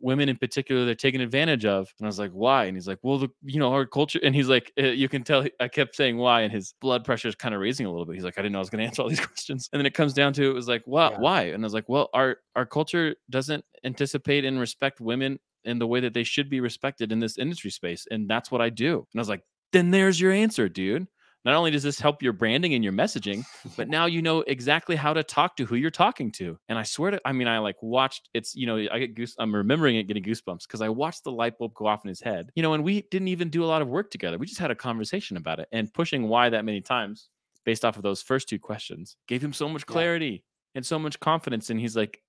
women 0.00 0.28
in 0.28 0.36
particular, 0.36 0.84
they're 0.84 0.96
taken 0.96 1.20
advantage 1.20 1.64
of. 1.64 1.88
And 1.98 2.06
I 2.06 2.08
was 2.08 2.18
like, 2.18 2.32
why? 2.32 2.64
And 2.64 2.76
he's 2.76 2.88
like, 2.88 2.98
well, 3.02 3.18
the, 3.18 3.28
you 3.44 3.60
know, 3.60 3.72
our 3.72 3.86
culture. 3.86 4.18
And 4.20 4.34
he's 4.34 4.48
like, 4.48 4.72
uh, 4.76 4.86
you 4.86 5.08
can 5.08 5.22
tell. 5.22 5.46
I 5.60 5.68
kept 5.68 5.94
saying 5.94 6.16
why, 6.16 6.40
and 6.40 6.52
his 6.52 6.74
blood 6.80 7.04
pressure 7.04 7.28
is 7.28 7.36
kind 7.36 7.54
of 7.54 7.60
raising 7.60 7.86
a 7.86 7.90
little 7.90 8.04
bit. 8.04 8.16
He's 8.16 8.24
like, 8.24 8.36
I 8.36 8.42
didn't 8.42 8.54
know 8.54 8.58
I 8.58 8.60
was 8.60 8.70
going 8.70 8.80
to 8.82 8.88
answer 8.88 9.02
all 9.02 9.08
these 9.08 9.24
questions. 9.24 9.70
And 9.72 9.78
then 9.78 9.86
it 9.86 9.94
comes 9.94 10.14
down 10.14 10.32
to 10.32 10.50
it 10.50 10.52
was 10.52 10.66
like, 10.66 10.82
well, 10.84 11.12
yeah. 11.12 11.20
why? 11.20 11.42
And 11.44 11.62
I 11.62 11.66
was 11.66 11.74
like, 11.74 11.88
well, 11.88 12.10
our 12.12 12.38
our 12.56 12.66
culture 12.66 13.14
doesn't 13.30 13.64
anticipate 13.84 14.44
and 14.44 14.58
respect 14.58 15.00
women 15.00 15.38
in 15.64 15.78
the 15.78 15.86
way 15.86 16.00
that 16.00 16.12
they 16.12 16.24
should 16.24 16.50
be 16.50 16.60
respected 16.60 17.12
in 17.12 17.20
this 17.20 17.38
industry 17.38 17.70
space. 17.70 18.04
And 18.10 18.28
that's 18.28 18.50
what 18.50 18.60
I 18.60 18.68
do. 18.68 19.06
And 19.12 19.18
I 19.18 19.20
was 19.20 19.28
like, 19.28 19.44
then 19.72 19.92
there's 19.92 20.20
your 20.20 20.32
answer, 20.32 20.68
dude. 20.68 21.06
Not 21.44 21.54
only 21.54 21.70
does 21.70 21.82
this 21.82 22.00
help 22.00 22.22
your 22.22 22.32
branding 22.32 22.74
and 22.74 22.82
your 22.82 22.92
messaging, 22.92 23.44
but 23.76 23.88
now 23.88 24.06
you 24.06 24.20
know 24.20 24.40
exactly 24.42 24.96
how 24.96 25.12
to 25.14 25.22
talk 25.22 25.56
to 25.56 25.64
who 25.64 25.76
you're 25.76 25.90
talking 25.90 26.30
to. 26.32 26.58
And 26.68 26.78
I 26.78 26.82
swear 26.82 27.12
to, 27.12 27.20
I 27.24 27.32
mean, 27.32 27.48
I 27.48 27.58
like 27.58 27.76
watched 27.82 28.28
it's, 28.34 28.54
you 28.54 28.66
know, 28.66 28.76
I 28.90 28.98
get 28.98 29.14
goose, 29.14 29.34
I'm 29.38 29.54
remembering 29.54 29.96
it 29.96 30.04
getting 30.04 30.22
goosebumps 30.22 30.66
because 30.66 30.80
I 30.80 30.88
watched 30.88 31.24
the 31.24 31.32
light 31.32 31.58
bulb 31.58 31.74
go 31.74 31.86
off 31.86 32.04
in 32.04 32.08
his 32.08 32.20
head, 32.20 32.50
you 32.54 32.62
know, 32.62 32.74
and 32.74 32.84
we 32.84 33.02
didn't 33.10 33.28
even 33.28 33.50
do 33.50 33.64
a 33.64 33.66
lot 33.66 33.82
of 33.82 33.88
work 33.88 34.10
together. 34.10 34.36
We 34.36 34.46
just 34.46 34.60
had 34.60 34.70
a 34.70 34.74
conversation 34.74 35.36
about 35.36 35.60
it 35.60 35.68
and 35.72 35.92
pushing 35.92 36.28
why 36.28 36.50
that 36.50 36.64
many 36.64 36.80
times 36.80 37.28
based 37.64 37.84
off 37.84 37.96
of 37.96 38.02
those 38.02 38.20
first 38.22 38.48
two 38.48 38.58
questions 38.58 39.16
gave 39.26 39.42
him 39.42 39.52
so 39.52 39.68
much 39.68 39.86
clarity 39.86 40.26
yeah. 40.74 40.78
and 40.78 40.86
so 40.86 40.98
much 40.98 41.20
confidence. 41.20 41.70
And 41.70 41.78
he's 41.78 41.96
like, 41.96 42.20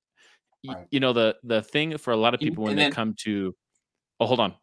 right. 0.67 0.87
you 0.91 0.99
know 0.99 1.13
the 1.13 1.35
the 1.43 1.61
thing 1.61 1.97
for 1.97 2.11
a 2.11 2.17
lot 2.17 2.33
of 2.33 2.39
people 2.39 2.63
when 2.63 2.71
and 2.71 2.79
they 2.79 2.83
then, 2.83 2.91
come 2.91 3.15
to 3.19 3.55
oh 4.19 4.25
hold 4.25 4.39
on 4.39 4.53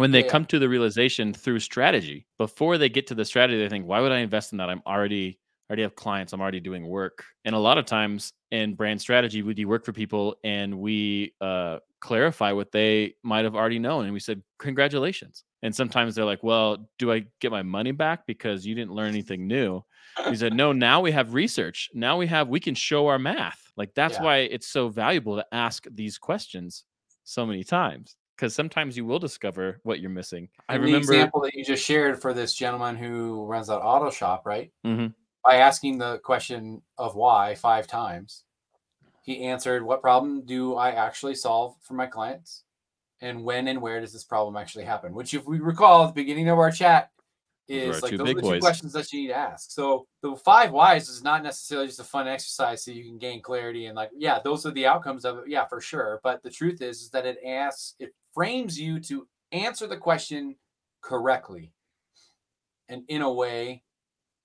when 0.00 0.12
they 0.12 0.24
yeah, 0.24 0.30
come 0.30 0.46
to 0.46 0.58
the 0.58 0.66
realization 0.66 1.34
through 1.34 1.60
strategy 1.60 2.26
before 2.38 2.78
they 2.78 2.88
get 2.88 3.06
to 3.06 3.14
the 3.14 3.24
strategy 3.24 3.58
they 3.58 3.68
think 3.68 3.84
why 3.84 4.00
would 4.00 4.10
i 4.10 4.18
invest 4.18 4.52
in 4.52 4.58
that? 4.58 4.70
I'm 4.70 4.80
already 4.86 5.38
already 5.68 5.82
have 5.82 5.94
clients. 5.94 6.32
I'm 6.32 6.40
already 6.40 6.58
doing 6.58 6.88
work. 6.88 7.22
And 7.44 7.54
a 7.54 7.58
lot 7.58 7.78
of 7.78 7.84
times 7.84 8.32
in 8.50 8.74
brand 8.74 9.00
strategy 9.00 9.42
we 9.42 9.52
do 9.52 9.68
work 9.68 9.84
for 9.84 9.92
people 9.92 10.36
and 10.42 10.78
we 10.80 11.34
uh, 11.40 11.78
clarify 12.00 12.50
what 12.50 12.72
they 12.72 13.14
might 13.22 13.44
have 13.44 13.54
already 13.54 13.78
known 13.78 14.04
and 14.04 14.14
we 14.14 14.20
said 14.20 14.42
congratulations. 14.58 15.44
And 15.62 15.76
sometimes 15.76 16.14
they're 16.14 16.24
like 16.24 16.42
well 16.42 16.88
do 16.98 17.12
i 17.12 17.26
get 17.42 17.50
my 17.50 17.62
money 17.62 17.92
back 17.92 18.26
because 18.26 18.64
you 18.64 18.74
didn't 18.74 18.92
learn 18.92 19.10
anything 19.10 19.46
new? 19.46 19.84
He 20.30 20.34
said 20.34 20.54
no 20.54 20.72
now 20.72 21.02
we 21.02 21.12
have 21.12 21.34
research. 21.34 21.90
Now 21.92 22.16
we 22.16 22.26
have 22.26 22.48
we 22.48 22.58
can 22.58 22.74
show 22.74 23.08
our 23.08 23.18
math. 23.18 23.60
Like 23.76 23.92
that's 23.94 24.16
yeah. 24.16 24.24
why 24.24 24.36
it's 24.38 24.68
so 24.68 24.88
valuable 24.88 25.36
to 25.36 25.44
ask 25.52 25.84
these 25.92 26.16
questions 26.16 26.84
so 27.24 27.44
many 27.44 27.64
times 27.64 28.16
because 28.40 28.54
sometimes 28.54 28.96
you 28.96 29.04
will 29.04 29.18
discover 29.18 29.80
what 29.82 30.00
you're 30.00 30.08
missing. 30.08 30.48
And 30.70 30.80
I 30.80 30.82
remember 30.82 31.06
the 31.06 31.12
example 31.12 31.42
that 31.42 31.54
you 31.54 31.62
just 31.62 31.84
shared 31.84 32.22
for 32.22 32.32
this 32.32 32.54
gentleman 32.54 32.96
who 32.96 33.44
runs 33.44 33.66
that 33.66 33.80
auto 33.80 34.10
shop, 34.10 34.46
right? 34.46 34.72
Mm-hmm. 34.86 35.08
By 35.44 35.56
asking 35.56 35.98
the 35.98 36.18
question 36.20 36.80
of 36.96 37.16
why 37.16 37.54
five 37.54 37.86
times, 37.86 38.44
he 39.22 39.44
answered, 39.44 39.82
"What 39.82 40.00
problem 40.00 40.46
do 40.46 40.74
I 40.74 40.92
actually 40.92 41.34
solve 41.34 41.76
for 41.82 41.92
my 41.92 42.06
clients?" 42.06 42.64
And 43.20 43.44
when 43.44 43.68
and 43.68 43.82
where 43.82 44.00
does 44.00 44.14
this 44.14 44.24
problem 44.24 44.56
actually 44.56 44.84
happen? 44.84 45.14
Which, 45.14 45.34
if 45.34 45.46
we 45.46 45.58
recall 45.58 46.04
at 46.04 46.14
the 46.14 46.22
beginning 46.22 46.48
of 46.48 46.58
our 46.58 46.70
chat, 46.70 47.10
is 47.68 48.02
like 48.02 48.16
those 48.16 48.30
are 48.30 48.34
the 48.34 48.42
two 48.42 48.58
questions 48.58 48.92
that 48.94 49.12
you 49.12 49.22
need 49.22 49.28
to 49.28 49.36
ask. 49.36 49.70
So 49.70 50.06
the 50.22 50.34
five 50.34 50.72
whys 50.72 51.08
is 51.08 51.22
not 51.22 51.42
necessarily 51.42 51.86
just 51.86 52.00
a 52.00 52.04
fun 52.04 52.26
exercise 52.26 52.84
so 52.84 52.90
you 52.90 53.04
can 53.04 53.18
gain 53.18 53.40
clarity 53.40 53.86
and 53.86 53.96
like, 53.96 54.10
yeah, 54.16 54.40
those 54.42 54.66
are 54.66 54.72
the 54.72 54.86
outcomes 54.86 55.24
of 55.24 55.38
it. 55.38 55.44
Yeah, 55.46 55.66
for 55.66 55.80
sure. 55.80 56.20
But 56.22 56.42
the 56.42 56.50
truth 56.50 56.82
is, 56.82 57.02
is 57.02 57.10
that 57.10 57.26
it 57.26 57.38
asks, 57.46 57.94
it 57.98 58.12
frames 58.34 58.78
you 58.78 59.00
to 59.00 59.26
answer 59.52 59.86
the 59.86 59.96
question 59.96 60.56
correctly 61.00 61.72
and 62.88 63.04
in 63.08 63.22
a 63.22 63.32
way 63.32 63.82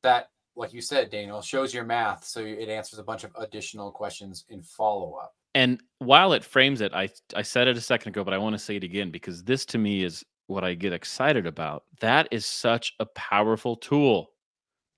that, 0.04 0.30
like 0.56 0.74
you 0.74 0.82
said, 0.82 1.10
Daniel, 1.10 1.42
shows 1.42 1.74
your 1.74 1.84
math. 1.84 2.24
So 2.26 2.42
it 2.42 2.70
answers 2.70 3.00
a 3.00 3.04
bunch 3.04 3.24
of 3.24 3.32
additional 3.38 3.92
questions 3.92 4.46
in 4.50 4.62
follow 4.62 5.14
up. 5.16 5.36
And 5.56 5.82
while 6.00 6.34
it 6.34 6.44
frames 6.44 6.82
it, 6.82 6.94
I 6.94 7.10
I 7.34 7.42
said 7.42 7.68
it 7.68 7.78
a 7.78 7.82
second 7.82 8.10
ago, 8.10 8.24
but 8.24 8.34
I 8.34 8.38
want 8.38 8.54
to 8.54 8.60
say 8.60 8.76
it 8.76 8.84
again 8.84 9.10
because 9.10 9.44
this 9.44 9.66
to 9.68 9.78
me 9.78 10.04
is 10.04 10.24
what 10.48 10.64
I 10.64 10.74
get 10.74 10.94
excited 10.94 11.48
about. 11.48 11.84
That 12.02 12.28
is 12.32 12.46
such 12.46 12.94
a 13.00 13.06
powerful 13.06 13.78
tool 13.78 14.32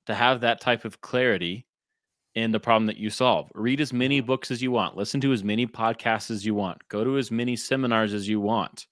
to 0.07 0.15
have 0.15 0.41
that 0.41 0.59
type 0.59 0.83
of 0.83 0.99
clarity 1.01 1.66
in 2.37 2.51
the 2.51 2.59
problem 2.59 2.85
that 2.85 2.97
you 2.97 3.09
solve. 3.09 3.49
Read 3.55 3.81
as 3.81 3.91
many 3.91 4.21
books 4.21 4.51
as 4.51 4.61
you 4.61 4.69
want, 4.69 4.95
listen 4.95 5.19
to 5.19 5.33
as 5.33 5.43
many 5.43 5.65
podcasts 5.65 6.29
as 6.29 6.45
you 6.45 6.53
want, 6.53 6.87
go 6.87 7.03
to 7.03 7.17
as 7.17 7.31
many 7.31 7.55
seminars 7.55 8.13
as 8.13 8.29
you 8.29 8.39
want. 8.39 8.85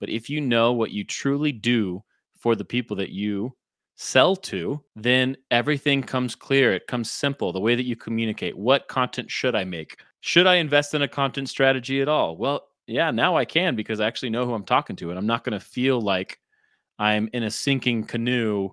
But 0.00 0.08
if 0.08 0.30
you 0.30 0.40
know 0.40 0.72
what 0.72 0.90
you 0.90 1.04
truly 1.04 1.52
do 1.52 2.02
for 2.38 2.56
the 2.56 2.64
people 2.64 2.96
that 2.96 3.10
you 3.10 3.54
sell 3.96 4.34
to, 4.34 4.82
then 4.96 5.36
everything 5.50 6.02
comes 6.02 6.34
clear. 6.34 6.72
It 6.72 6.86
comes 6.86 7.10
simple. 7.10 7.52
The 7.52 7.60
way 7.60 7.74
that 7.74 7.84
you 7.84 7.96
communicate. 7.96 8.56
What 8.56 8.88
content 8.88 9.30
should 9.30 9.54
I 9.54 9.64
make? 9.64 10.00
Should 10.20 10.46
I 10.46 10.54
invest 10.54 10.94
in 10.94 11.02
a 11.02 11.08
content 11.08 11.50
strategy 11.50 12.00
at 12.00 12.08
all? 12.08 12.38
Well, 12.38 12.62
yeah, 12.86 13.10
now 13.10 13.36
I 13.36 13.44
can 13.44 13.76
because 13.76 14.00
I 14.00 14.06
actually 14.06 14.30
know 14.30 14.46
who 14.46 14.54
I'm 14.54 14.64
talking 14.64 14.96
to, 14.96 15.10
and 15.10 15.18
I'm 15.18 15.26
not 15.26 15.44
going 15.44 15.52
to 15.52 15.64
feel 15.64 16.00
like 16.00 16.38
I'm 16.98 17.28
in 17.34 17.42
a 17.42 17.50
sinking 17.50 18.04
canoe 18.04 18.70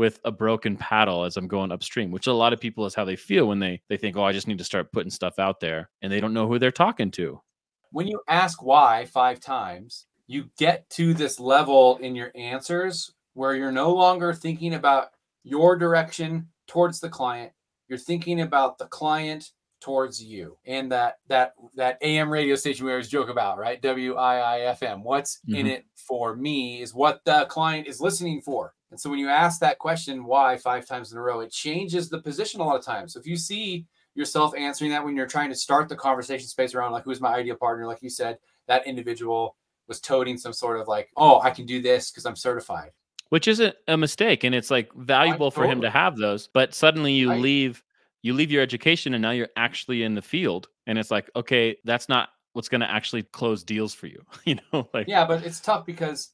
with 0.00 0.18
a 0.24 0.32
broken 0.32 0.78
paddle 0.78 1.24
as 1.24 1.36
I'm 1.36 1.46
going 1.46 1.70
upstream, 1.70 2.10
which 2.10 2.26
a 2.26 2.32
lot 2.32 2.54
of 2.54 2.58
people 2.58 2.86
is 2.86 2.94
how 2.94 3.04
they 3.04 3.16
feel 3.16 3.46
when 3.46 3.58
they 3.58 3.82
they 3.90 3.98
think, 3.98 4.16
"Oh, 4.16 4.24
I 4.24 4.32
just 4.32 4.48
need 4.48 4.56
to 4.56 4.64
start 4.64 4.92
putting 4.92 5.10
stuff 5.10 5.38
out 5.38 5.60
there," 5.60 5.90
and 6.00 6.10
they 6.10 6.20
don't 6.20 6.32
know 6.32 6.48
who 6.48 6.58
they're 6.58 6.70
talking 6.70 7.10
to. 7.10 7.42
When 7.90 8.06
you 8.06 8.22
ask 8.26 8.62
why 8.62 9.04
5 9.04 9.40
times, 9.40 10.06
you 10.26 10.48
get 10.56 10.88
to 10.90 11.12
this 11.12 11.38
level 11.38 11.98
in 11.98 12.14
your 12.14 12.32
answers 12.34 13.12
where 13.34 13.54
you're 13.54 13.70
no 13.70 13.92
longer 13.92 14.32
thinking 14.32 14.72
about 14.72 15.10
your 15.44 15.76
direction 15.76 16.48
towards 16.66 17.00
the 17.00 17.10
client. 17.10 17.52
You're 17.86 17.98
thinking 17.98 18.40
about 18.40 18.78
the 18.78 18.86
client 18.86 19.50
towards 19.82 20.24
you 20.24 20.56
and 20.64 20.92
that 20.92 21.18
that 21.28 21.52
that 21.76 22.02
am 22.02 22.32
radio 22.32 22.54
station 22.54 22.86
we 22.86 22.92
always 22.92 23.08
joke 23.08 23.30
about 23.30 23.56
right 23.56 23.80
w-i-i-f-m 23.80 25.02
what's 25.02 25.38
mm-hmm. 25.38 25.54
in 25.54 25.66
it 25.66 25.86
for 25.96 26.36
me 26.36 26.82
is 26.82 26.92
what 26.92 27.24
the 27.24 27.46
client 27.46 27.86
is 27.86 27.98
listening 27.98 28.42
for 28.42 28.74
and 28.90 29.00
so 29.00 29.08
when 29.10 29.18
you 29.18 29.28
ask 29.28 29.60
that 29.60 29.78
question 29.78 30.24
why 30.24 30.56
five 30.56 30.86
times 30.86 31.12
in 31.12 31.18
a 31.18 31.22
row 31.22 31.40
it 31.40 31.50
changes 31.50 32.08
the 32.08 32.20
position 32.20 32.60
a 32.60 32.64
lot 32.64 32.76
of 32.76 32.84
times. 32.84 33.12
So 33.12 33.20
if 33.20 33.26
you 33.26 33.36
see 33.36 33.86
yourself 34.14 34.52
answering 34.56 34.90
that 34.90 35.04
when 35.04 35.14
you're 35.14 35.26
trying 35.26 35.50
to 35.50 35.54
start 35.54 35.88
the 35.88 35.96
conversation 35.96 36.48
space 36.48 36.74
around 36.74 36.92
like 36.92 37.04
who's 37.04 37.20
my 37.20 37.34
ideal 37.34 37.56
partner? 37.56 37.86
Like 37.86 38.02
you 38.02 38.10
said 38.10 38.38
that 38.66 38.86
individual 38.86 39.56
was 39.90 40.00
toting 40.00 40.38
some 40.38 40.52
sort 40.52 40.80
of 40.80 40.88
like 40.88 41.10
oh 41.16 41.40
i 41.40 41.50
can 41.50 41.66
do 41.66 41.82
this 41.82 42.10
because 42.10 42.24
i'm 42.24 42.36
certified. 42.36 42.90
Which 43.28 43.46
isn't 43.46 43.76
a 43.86 43.96
mistake 43.96 44.42
and 44.42 44.54
it's 44.54 44.72
like 44.72 44.92
valuable 44.94 45.52
for 45.52 45.64
him 45.64 45.80
to 45.82 45.90
have 45.90 46.16
those 46.16 46.48
but 46.52 46.74
suddenly 46.74 47.12
you 47.12 47.32
leave 47.34 47.82
you 48.22 48.34
leave 48.34 48.50
your 48.50 48.62
education 48.62 49.14
and 49.14 49.22
now 49.22 49.30
you're 49.30 49.48
actually 49.56 50.02
in 50.02 50.14
the 50.14 50.22
field 50.22 50.68
and 50.86 50.98
it's 50.98 51.10
like 51.10 51.30
okay 51.36 51.76
that's 51.84 52.08
not 52.08 52.30
what's 52.54 52.68
going 52.68 52.80
to 52.80 52.90
actually 52.90 53.22
close 53.22 53.62
deals 53.62 53.94
for 53.94 54.06
you 54.06 54.24
you 54.44 54.56
know 54.72 54.88
like 54.94 55.06
yeah 55.06 55.24
but 55.24 55.44
it's 55.44 55.60
tough 55.60 55.84
because 55.86 56.30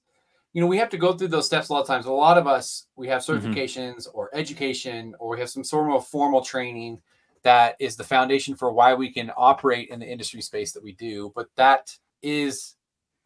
you 0.53 0.61
know 0.61 0.67
we 0.67 0.79
have 0.79 0.89
to 0.91 0.99
go 0.99 1.13
through 1.13 1.29
those 1.29 1.47
steps 1.47 1.69
a 1.69 1.73
lot 1.73 1.81
of 1.81 1.87
times 1.87 2.07
a 2.07 2.13
lot 2.13 2.39
of 2.39 2.47
us 2.47 2.87
we 2.97 3.09
have 3.09 3.23
mm-hmm. 3.23 3.47
certifications 3.47 4.09
mm-hmm. 4.09 4.19
or 4.19 4.31
education 4.35 5.15
or 5.19 5.31
we 5.31 5.41
have 5.41 5.51
some 5.51 5.65
sort 5.65 5.91
of 5.91 6.07
formal 6.07 6.41
training 6.41 7.01
that 7.43 7.77
is 7.79 7.97
the 7.97 8.05
foundation 8.05 8.55
for 8.55 8.73
why 8.73 8.95
we 8.95 9.13
can 9.13 9.31
operate 9.37 9.89
in 9.91 10.01
the 10.01 10.07
industry 10.07 10.41
space 10.41 10.73
that 10.73 10.83
we 10.83 10.93
do 10.93 11.33
but 11.35 11.47
that 11.57 11.97
is 12.23 12.77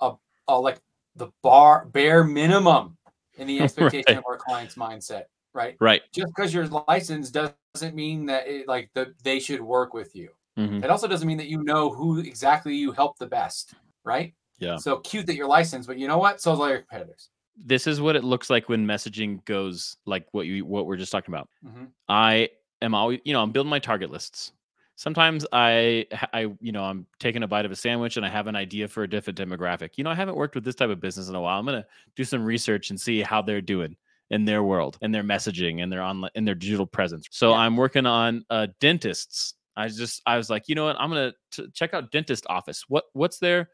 a, 0.01 0.13
a 0.49 0.59
like 0.59 0.81
the 1.17 1.29
bar 1.43 1.87
bare 1.87 2.25
minimum 2.25 2.97
in 3.37 3.47
the 3.47 3.61
expectation 3.63 4.05
right. 4.09 4.19
of 4.19 4.25
our 4.29 4.37
client's 4.37 4.75
mindset 4.75 5.25
right? 5.53 5.77
Right. 5.81 6.03
Just 6.13 6.29
because 6.35 6.53
you're 6.55 6.69
licensed 6.89 7.35
doesn't 7.35 7.95
mean 7.95 8.27
that 8.27 8.47
it, 8.47 8.69
like 8.69 8.91
the, 8.95 9.15
they 9.23 9.41
should 9.41 9.61
work 9.61 9.95
with 9.95 10.15
you. 10.15 10.31
Mm-hmm. 10.59 10.85
It 10.85 10.91
also 10.91 11.09
doesn't 11.09 11.27
mean 11.27 11.39
that 11.39 11.49
you 11.49 11.63
know 11.63 11.91
who 11.91 12.19
exactly 12.19 12.75
you 12.75 12.93
help 12.93 13.19
the 13.19 13.27
best, 13.27 13.75
right? 14.05 14.35
Yeah. 14.61 14.77
So 14.77 14.99
cute 14.99 15.27
that 15.27 15.35
you're 15.35 15.49
licensed, 15.49 15.89
but 15.89 15.99
you 15.99 16.07
know 16.07 16.19
what? 16.19 16.41
So 16.41 16.53
is 16.53 16.61
all 16.61 16.69
your 16.69 16.79
competitors. 16.79 17.31
This 17.57 17.87
is 17.87 18.01
what 18.01 18.17
it 18.17 18.25
looks 18.25 18.49
like 18.49 18.69
when 18.69 18.87
messaging 18.87 19.45
goes 19.45 19.97
like 20.07 20.27
what 20.33 20.47
you 20.47 20.65
what 20.65 20.87
we're 20.87 20.97
just 20.97 21.13
talking 21.13 21.35
about. 21.35 21.49
Mm-hmm. 21.67 21.85
I 22.09 22.51
am 22.81 22.95
always, 22.95 23.21
you 23.25 23.33
know, 23.33 23.43
I'm 23.43 23.51
building 23.51 23.71
my 23.71 23.79
target 23.79 24.11
lists. 24.11 24.53
Sometimes 24.97 25.47
I, 25.51 26.07
I, 26.35 26.41
you 26.61 26.73
know, 26.73 26.85
I'm 26.85 27.07
taking 27.19 27.43
a 27.43 27.49
bite 27.49 27.65
of 27.65 27.73
a 27.73 27.77
sandwich 27.77 28.19
and 28.19 28.27
I 28.27 28.29
have 28.29 28.49
an 28.49 28.55
idea 28.55 28.87
for 28.87 29.03
a 29.03 29.09
different 29.09 29.39
demographic. 29.39 29.93
You 29.97 30.05
know, 30.05 30.11
I 30.11 30.15
haven't 30.15 30.37
worked 30.37 30.55
with 30.55 30.63
this 30.63 30.75
type 30.75 30.91
of 30.91 31.01
business 31.01 31.31
in 31.31 31.35
a 31.35 31.41
while. 31.41 31.59
I'm 31.59 31.65
gonna 31.65 31.87
do 32.17 32.25
some 32.25 32.45
research 32.45 32.91
and 32.91 33.01
see 33.01 33.23
how 33.23 33.41
they're 33.41 33.63
doing 33.63 33.97
in 34.31 34.45
their 34.45 34.63
world 34.63 34.99
and 35.01 35.15
their 35.15 35.23
messaging 35.23 35.83
and 35.83 35.91
their 35.91 36.03
online 36.03 36.31
in 36.35 36.45
their 36.45 36.55
digital 36.55 36.87
presence. 36.87 37.27
So 37.31 37.51
yeah. 37.51 37.57
I'm 37.57 37.77
working 37.77 38.07
on 38.07 38.45
uh, 38.51 38.69
dentists. 38.79 39.55
I 39.77 39.89
just 39.89 40.23
I 40.27 40.37
was 40.37 40.51
like, 40.51 40.69
you 40.69 40.75
know 40.75 40.85
what? 40.85 40.97
I'm 41.01 41.11
gonna 41.11 41.33
t- 41.51 41.69
check 41.73 41.95
out 41.95 42.13
dentist 42.13 42.47
office. 42.49 42.85
What 42.89 43.05
what's 43.13 43.39
their 43.39 43.71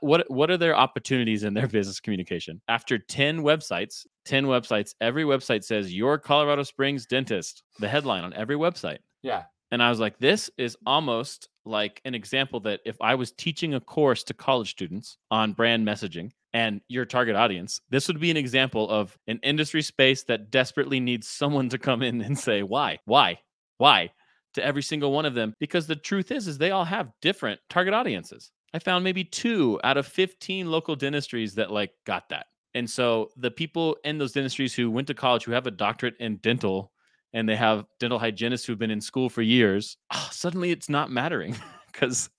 what 0.00 0.30
what 0.30 0.50
are 0.50 0.56
their 0.56 0.76
opportunities 0.76 1.44
in 1.44 1.54
their 1.54 1.66
business 1.66 2.00
communication? 2.00 2.60
After 2.68 2.98
10 2.98 3.40
websites, 3.40 4.06
10 4.24 4.46
websites, 4.46 4.94
every 5.00 5.24
website 5.24 5.64
says 5.64 5.94
your 5.94 6.18
Colorado 6.18 6.62
Springs 6.62 7.06
dentist, 7.06 7.62
the 7.78 7.88
headline 7.88 8.24
on 8.24 8.32
every 8.34 8.56
website. 8.56 8.98
Yeah. 9.22 9.44
And 9.72 9.82
I 9.82 9.90
was 9.90 10.00
like, 10.00 10.18
this 10.18 10.50
is 10.58 10.76
almost 10.84 11.48
like 11.64 12.00
an 12.04 12.14
example 12.14 12.60
that 12.60 12.80
if 12.84 12.96
I 13.00 13.14
was 13.14 13.30
teaching 13.32 13.74
a 13.74 13.80
course 13.80 14.24
to 14.24 14.34
college 14.34 14.70
students 14.70 15.16
on 15.30 15.52
brand 15.52 15.86
messaging, 15.86 16.32
and 16.52 16.80
your 16.88 17.04
target 17.04 17.36
audience, 17.36 17.80
this 17.90 18.08
would 18.08 18.20
be 18.20 18.30
an 18.30 18.36
example 18.36 18.88
of 18.90 19.16
an 19.28 19.38
industry 19.42 19.82
space 19.82 20.24
that 20.24 20.50
desperately 20.50 21.00
needs 21.00 21.28
someone 21.28 21.68
to 21.68 21.78
come 21.78 22.02
in 22.02 22.20
and 22.20 22.38
say, 22.38 22.62
why, 22.62 22.98
why, 23.04 23.38
why 23.78 24.10
to 24.54 24.64
every 24.64 24.82
single 24.82 25.12
one 25.12 25.26
of 25.26 25.34
them. 25.34 25.54
Because 25.60 25.86
the 25.86 25.96
truth 25.96 26.30
is, 26.30 26.48
is 26.48 26.58
they 26.58 26.72
all 26.72 26.84
have 26.84 27.12
different 27.22 27.60
target 27.68 27.94
audiences. 27.94 28.50
I 28.72 28.78
found 28.78 29.04
maybe 29.04 29.24
two 29.24 29.80
out 29.82 29.96
of 29.96 30.06
15 30.06 30.70
local 30.70 30.96
dentistries 30.96 31.54
that 31.56 31.70
like 31.70 31.92
got 32.06 32.28
that. 32.28 32.46
And 32.74 32.88
so 32.88 33.30
the 33.36 33.50
people 33.50 33.96
in 34.04 34.18
those 34.18 34.32
dentistries 34.32 34.74
who 34.74 34.90
went 34.90 35.08
to 35.08 35.14
college, 35.14 35.44
who 35.44 35.52
have 35.52 35.66
a 35.66 35.72
doctorate 35.72 36.16
in 36.20 36.36
dental, 36.36 36.92
and 37.32 37.48
they 37.48 37.56
have 37.56 37.84
dental 37.98 38.18
hygienists 38.18 38.64
who've 38.64 38.78
been 38.78 38.90
in 38.90 39.00
school 39.00 39.28
for 39.28 39.42
years, 39.42 39.96
oh, 40.12 40.28
suddenly 40.30 40.70
it's 40.70 40.88
not 40.88 41.10
mattering 41.10 41.56
because 41.92 42.30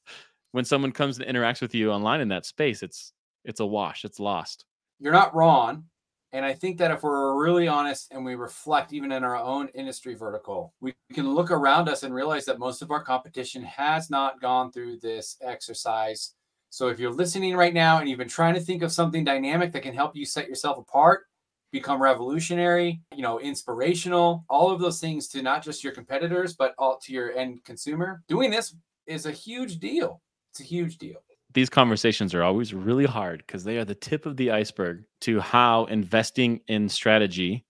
when 0.52 0.66
someone 0.66 0.92
comes 0.92 1.20
and 1.20 1.28
interacts 1.28 1.62
with 1.62 1.76
you 1.76 1.92
online 1.92 2.22
in 2.22 2.30
that 2.30 2.46
space, 2.46 2.84
it's 2.84 3.14
it's 3.44 3.60
a 3.60 3.66
wash. 3.66 4.06
It's 4.06 4.20
lost. 4.20 4.66
You're 5.00 5.14
not 5.14 5.34
wrong. 5.34 5.86
And 6.34 6.46
I 6.46 6.54
think 6.54 6.78
that 6.78 6.92
if 6.92 7.04
we're 7.04 7.42
really 7.42 7.68
honest 7.68 8.12
and 8.12 8.24
we 8.24 8.36
reflect 8.36 8.94
even 8.94 9.12
in 9.12 9.24
our 9.24 9.36
own 9.36 9.68
industry 9.70 10.16
vertical, 10.16 10.74
we 10.80 10.94
can 11.14 11.34
look 11.34 11.52
around 11.52 11.90
us 11.90 12.04
and 12.04 12.14
realize 12.14 12.46
that 12.46 12.60
most 12.60 12.82
of 12.82 12.90
our 12.90 13.04
competition 13.04 13.64
has 13.64 14.10
not 14.10 14.40
gone 14.40 14.72
through 14.72 15.00
this 15.00 15.38
exercise. 15.42 16.34
So 16.70 16.88
if 16.88 17.00
you're 17.00 17.12
listening 17.12 17.56
right 17.58 17.74
now 17.74 18.00
and 18.00 18.08
you've 18.10 18.18
been 18.18 18.30
trying 18.30 18.54
to 18.54 18.62
think 18.62 18.82
of 18.82 18.94
something 18.94 19.26
dynamic 19.26 19.74
that 19.74 19.84
can 19.84 19.94
help 19.94 20.16
you 20.16 20.26
set 20.26 20.48
yourself 20.48 20.78
apart, 20.78 21.26
become 21.74 22.02
revolutionary, 22.02 23.02
you 23.14 23.24
know, 23.24 23.40
inspirational, 23.40 24.46
all 24.50 24.72
of 24.72 24.80
those 24.80 25.02
things 25.02 25.28
to 25.30 25.42
not 25.42 25.64
just 25.64 25.84
your 25.84 25.94
competitors, 25.94 26.54
but 26.54 26.74
all 26.78 26.98
to 27.00 27.12
your 27.12 27.34
end 27.34 27.62
consumer, 27.66 28.24
doing 28.30 28.50
this 28.50 28.74
is 29.06 29.26
a 29.26 29.32
huge 29.32 29.80
deal. 29.80 30.22
It's 30.52 30.62
a 30.62 30.64
huge 30.64 30.98
deal 30.98 31.20
these 31.54 31.70
conversations 31.70 32.34
are 32.34 32.44
always 32.44 32.74
really 32.74 33.06
hard 33.06 33.44
because 33.46 33.64
they 33.64 33.78
are 33.78 33.86
the 33.86 33.96
tip 33.96 34.26
of 34.26 34.38
the 34.38 34.52
iceberg 34.52 35.04
to 35.22 35.40
how 35.40 35.86
investing 35.86 36.62
in 36.68 36.90
strategy 36.90 37.66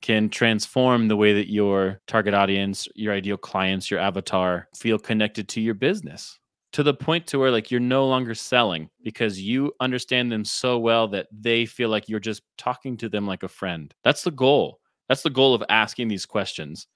can 0.00 0.28
transform 0.28 1.06
the 1.06 1.16
way 1.16 1.32
that 1.32 1.50
your 1.50 2.00
target 2.08 2.34
audience, 2.34 2.88
your 2.94 3.14
ideal 3.14 3.36
clients, 3.36 3.90
your 3.90 4.00
avatar 4.00 4.68
feel 4.74 4.98
connected 4.98 5.48
to 5.48 5.60
your 5.60 5.74
business 5.74 6.38
to 6.72 6.82
the 6.82 6.94
point 6.94 7.26
to 7.26 7.38
where 7.38 7.50
like 7.50 7.70
you're 7.70 7.80
no 7.80 8.06
longer 8.06 8.34
selling 8.34 8.88
because 9.04 9.40
you 9.40 9.72
understand 9.80 10.32
them 10.32 10.44
so 10.44 10.78
well 10.78 11.06
that 11.08 11.26
they 11.30 11.66
feel 11.66 11.88
like 11.88 12.08
you're 12.08 12.20
just 12.20 12.42
talking 12.56 12.96
to 12.96 13.08
them 13.08 13.26
like 13.26 13.42
a 13.42 13.48
friend. 13.48 13.94
That's 14.04 14.22
the 14.22 14.30
goal. 14.30 14.80
That's 15.08 15.22
the 15.22 15.30
goal 15.30 15.54
of 15.54 15.62
asking 15.68 16.08
these 16.08 16.26
questions 16.26 16.86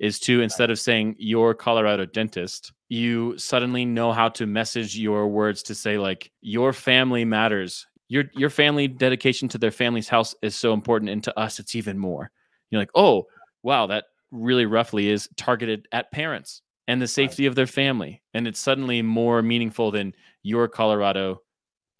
is 0.00 0.18
to 0.18 0.40
instead 0.40 0.70
of 0.70 0.80
saying 0.80 1.14
your 1.18 1.54
Colorado 1.54 2.06
dentist, 2.06 2.72
you 2.88 3.38
suddenly 3.38 3.84
know 3.84 4.12
how 4.12 4.30
to 4.30 4.46
message 4.46 4.98
your 4.98 5.28
words 5.28 5.62
to 5.62 5.74
say 5.74 5.98
like 5.98 6.32
your 6.40 6.72
family 6.72 7.24
matters. 7.24 7.86
Your 8.08 8.24
your 8.34 8.50
family 8.50 8.88
dedication 8.88 9.46
to 9.50 9.58
their 9.58 9.70
family's 9.70 10.08
house 10.08 10.34
is 10.42 10.56
so 10.56 10.72
important 10.72 11.10
and 11.10 11.22
to 11.22 11.38
us 11.38 11.60
it's 11.60 11.76
even 11.76 11.98
more. 11.98 12.30
You're 12.70 12.80
like, 12.80 12.90
"Oh, 12.94 13.26
wow, 13.62 13.86
that 13.86 14.06
really 14.32 14.66
roughly 14.66 15.10
is 15.10 15.28
targeted 15.36 15.86
at 15.92 16.10
parents 16.10 16.62
and 16.88 17.00
the 17.00 17.06
safety 17.06 17.46
of 17.46 17.54
their 17.54 17.66
family." 17.66 18.22
And 18.34 18.48
it's 18.48 18.58
suddenly 18.58 19.02
more 19.02 19.42
meaningful 19.42 19.90
than 19.90 20.14
your 20.42 20.66
Colorado 20.66 21.42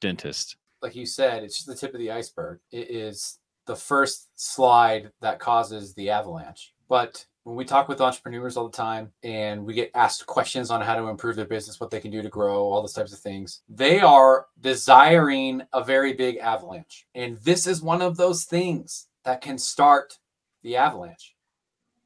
dentist. 0.00 0.56
Like 0.82 0.96
you 0.96 1.04
said, 1.04 1.44
it's 1.44 1.56
just 1.56 1.68
the 1.68 1.76
tip 1.76 1.92
of 1.92 2.00
the 2.00 2.10
iceberg. 2.10 2.60
It 2.72 2.90
is 2.90 3.38
the 3.66 3.76
first 3.76 4.30
slide 4.34 5.12
that 5.20 5.38
causes 5.38 5.94
the 5.94 6.10
avalanche. 6.10 6.72
But 6.88 7.24
when 7.44 7.56
we 7.56 7.64
talk 7.64 7.88
with 7.88 8.00
entrepreneurs 8.00 8.56
all 8.56 8.68
the 8.68 8.76
time 8.76 9.10
and 9.22 9.64
we 9.64 9.72
get 9.72 9.90
asked 9.94 10.26
questions 10.26 10.70
on 10.70 10.80
how 10.80 10.94
to 10.94 11.08
improve 11.08 11.36
their 11.36 11.46
business, 11.46 11.80
what 11.80 11.90
they 11.90 12.00
can 12.00 12.10
do 12.10 12.22
to 12.22 12.28
grow, 12.28 12.62
all 12.62 12.82
those 12.82 12.92
types 12.92 13.12
of 13.12 13.18
things, 13.18 13.62
they 13.68 14.00
are 14.00 14.46
desiring 14.60 15.62
a 15.72 15.82
very 15.82 16.12
big 16.12 16.36
avalanche. 16.36 17.06
And 17.14 17.38
this 17.38 17.66
is 17.66 17.82
one 17.82 18.02
of 18.02 18.16
those 18.16 18.44
things 18.44 19.08
that 19.24 19.40
can 19.40 19.56
start 19.56 20.18
the 20.62 20.76
avalanche. 20.76 21.34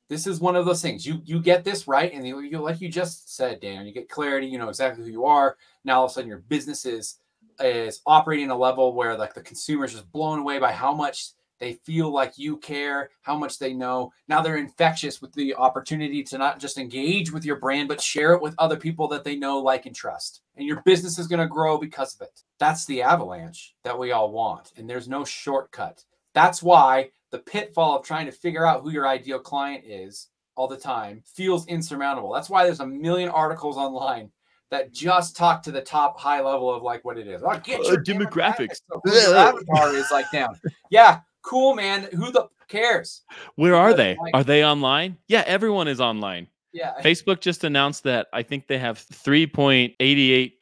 This 0.09 0.27
is 0.27 0.39
one 0.39 0.55
of 0.55 0.67
those 0.67 0.83
things. 0.83 1.07
You 1.07 1.23
you 1.25 1.41
get 1.41 1.65
this 1.65 1.89
right, 1.89 2.13
and 2.13 2.27
you, 2.27 2.41
you 2.41 2.59
like 2.59 2.81
you 2.81 2.91
just 2.91 3.35
said, 3.35 3.61
Dan, 3.61 3.87
you 3.87 3.93
get 3.93 4.11
clarity. 4.11 4.47
You 4.47 4.59
know 4.59 4.69
exactly 4.69 5.03
who 5.03 5.11
you 5.11 5.25
are. 5.25 5.57
Now 5.83 6.01
all 6.01 6.05
of 6.05 6.11
a 6.11 6.15
sudden, 6.15 6.29
your 6.29 6.41
business 6.41 6.85
is 6.85 7.19
is 7.59 8.01
operating 8.07 8.51
a 8.51 8.57
level 8.57 8.95
where 8.95 9.17
like 9.17 9.33
the 9.33 9.41
consumer 9.41 9.87
is 9.87 9.93
just 9.93 10.13
blown 10.13 10.41
away 10.41 10.59
by 10.59 10.73
how 10.73 10.93
much 10.93 11.31
they 11.61 11.75
feel 11.85 12.11
like 12.11 12.37
you 12.37 12.57
care, 12.59 13.11
how 13.23 13.37
much 13.37 13.59
they 13.59 13.73
know. 13.73 14.13
Now 14.29 14.43
they're 14.43 14.57
infectious 14.57 15.23
with 15.23 15.33
the 15.33 15.55
opportunity 15.55 16.23
to 16.25 16.39
not 16.39 16.59
just 16.59 16.79
engage 16.79 17.33
with 17.33 17.45
your 17.45 17.57
brand, 17.57 17.89
but 17.89 18.01
share 18.01 18.33
it 18.33 18.43
with 18.43 18.55
other 18.59 18.77
people 18.77 19.09
that 19.09 19.25
they 19.25 19.37
know, 19.37 19.59
like, 19.59 19.87
and 19.87 19.95
trust. 19.95 20.43
And 20.57 20.67
your 20.67 20.83
business 20.83 21.19
is 21.19 21.27
going 21.27 21.41
to 21.41 21.47
grow 21.47 21.79
because 21.79 22.15
of 22.15 22.23
it. 22.23 22.43
That's 22.59 22.87
the 22.87 23.03
avalanche 23.03 23.75
that 23.85 23.99
we 23.99 24.13
all 24.13 24.33
want. 24.33 24.73
And 24.77 24.89
there's 24.89 25.09
no 25.09 25.25
shortcut. 25.25 26.05
That's 26.35 26.63
why 26.63 27.11
the 27.31 27.39
pitfall 27.39 27.97
of 27.97 28.05
trying 28.05 28.27
to 28.27 28.33
figure 28.33 28.67
out 28.67 28.83
who 28.83 28.91
your 28.91 29.09
ideal 29.09 29.39
client 29.39 29.85
is 29.85 30.29
all 30.57 30.69
the 30.69 30.77
time 30.77 31.23
feels 31.27 31.67
insurmountable. 31.67 32.33
That's 32.33 32.51
why 32.51 32.65
there's 32.65 32.81
a 32.81 32.87
million 32.87 33.29
articles 33.29 33.77
online 33.77 34.31
that 34.71 34.93
just 34.93 35.37
talk 35.37 35.63
to 35.63 35.71
the 35.71 35.81
top 35.81 36.19
high 36.19 36.41
level 36.41 36.73
of 36.73 36.83
like 36.83 37.05
what 37.05 37.19
it 37.19 37.27
is. 37.27 37.43
Oh, 37.45 37.61
get 37.63 37.81
uh, 37.81 37.85
your 37.85 38.03
demographics. 38.03 38.81
demographics. 38.93 39.23
So 39.25 39.35
avatar 39.35 39.95
is 39.95 40.11
like 40.11 40.31
down. 40.33 40.59
Yeah, 40.91 41.21
cool, 41.45 41.75
man. 41.75 42.09
Who 42.13 42.33
the 42.33 42.49
cares? 42.69 43.23
Where 43.55 43.77
are 43.77 43.95
they? 43.95 44.17
Like, 44.21 44.35
are 44.35 44.45
they 44.45 44.65
online? 44.65 45.17
Yeah, 45.29 45.45
everyone 45.47 45.87
is 45.87 46.01
online. 46.01 46.49
Yeah. 46.73 46.95
Facebook 47.03 47.41
just 47.41 47.63
announced 47.63 48.03
that 48.03 48.27
I 48.33 48.43
think 48.43 48.67
they 48.67 48.79
have 48.79 48.99
3.88 48.99 50.53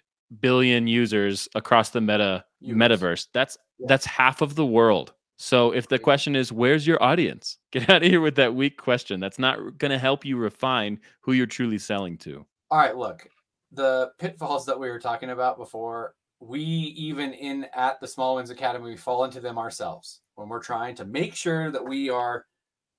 billion 0.40 0.86
users 0.86 1.48
across 1.54 1.90
the 1.90 2.00
meta 2.00 2.44
users. 2.60 2.78
metaverse. 2.78 3.26
That's 3.32 3.56
yeah. 3.78 3.86
that's 3.88 4.04
half 4.04 4.42
of 4.42 4.54
the 4.54 4.66
world. 4.66 5.14
So 5.38 5.72
if 5.72 5.88
the 5.88 5.98
question 5.98 6.36
is 6.36 6.52
where's 6.52 6.86
your 6.86 7.02
audience? 7.02 7.58
Get 7.72 7.88
out 7.88 8.02
of 8.02 8.08
here 8.08 8.20
with 8.20 8.36
that 8.36 8.54
weak 8.54 8.76
question. 8.76 9.20
That's 9.20 9.38
not 9.38 9.78
going 9.78 9.90
to 9.90 9.98
help 9.98 10.24
you 10.24 10.36
refine 10.36 11.00
who 11.20 11.32
you're 11.32 11.46
truly 11.46 11.78
selling 11.78 12.18
to. 12.18 12.44
All 12.70 12.78
right, 12.78 12.96
look, 12.96 13.26
the 13.72 14.12
pitfalls 14.18 14.66
that 14.66 14.78
we 14.78 14.90
were 14.90 14.98
talking 14.98 15.30
about 15.30 15.58
before, 15.58 16.14
we 16.40 16.60
even 16.60 17.32
in 17.32 17.66
at 17.74 18.00
the 18.00 18.06
Small 18.06 18.36
Wins 18.36 18.50
Academy, 18.50 18.90
we 18.90 18.96
fall 18.96 19.24
into 19.24 19.40
them 19.40 19.58
ourselves 19.58 20.21
when 20.34 20.48
we're 20.48 20.62
trying 20.62 20.94
to 20.96 21.04
make 21.04 21.34
sure 21.34 21.70
that 21.70 21.84
we 21.84 22.10
are 22.10 22.46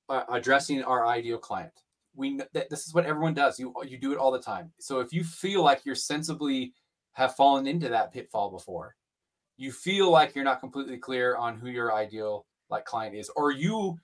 uh, 0.09 0.23
addressing 0.29 0.83
our 0.83 1.07
ideal 1.07 1.37
client. 1.37 1.73
We 2.15 2.39
that 2.53 2.69
this 2.69 2.85
is 2.85 2.93
what 2.93 3.05
everyone 3.05 3.33
does. 3.33 3.59
You 3.59 3.73
you 3.87 3.97
do 3.97 4.11
it 4.11 4.19
all 4.19 4.31
the 4.31 4.39
time. 4.39 4.71
So 4.79 4.99
if 4.99 5.11
you 5.11 5.23
feel 5.23 5.63
like 5.63 5.81
you're 5.85 5.95
sensibly 5.95 6.73
have 7.13 7.35
fallen 7.35 7.67
into 7.67 7.89
that 7.89 8.11
pitfall 8.11 8.51
before, 8.51 8.95
you 9.57 9.71
feel 9.71 10.09
like 10.11 10.35
you're 10.35 10.43
not 10.43 10.59
completely 10.59 10.97
clear 10.97 11.35
on 11.35 11.57
who 11.57 11.69
your 11.69 11.93
ideal 11.93 12.45
like 12.69 12.85
client 12.85 13.15
is, 13.15 13.29
or 13.35 13.51
you 13.51 13.97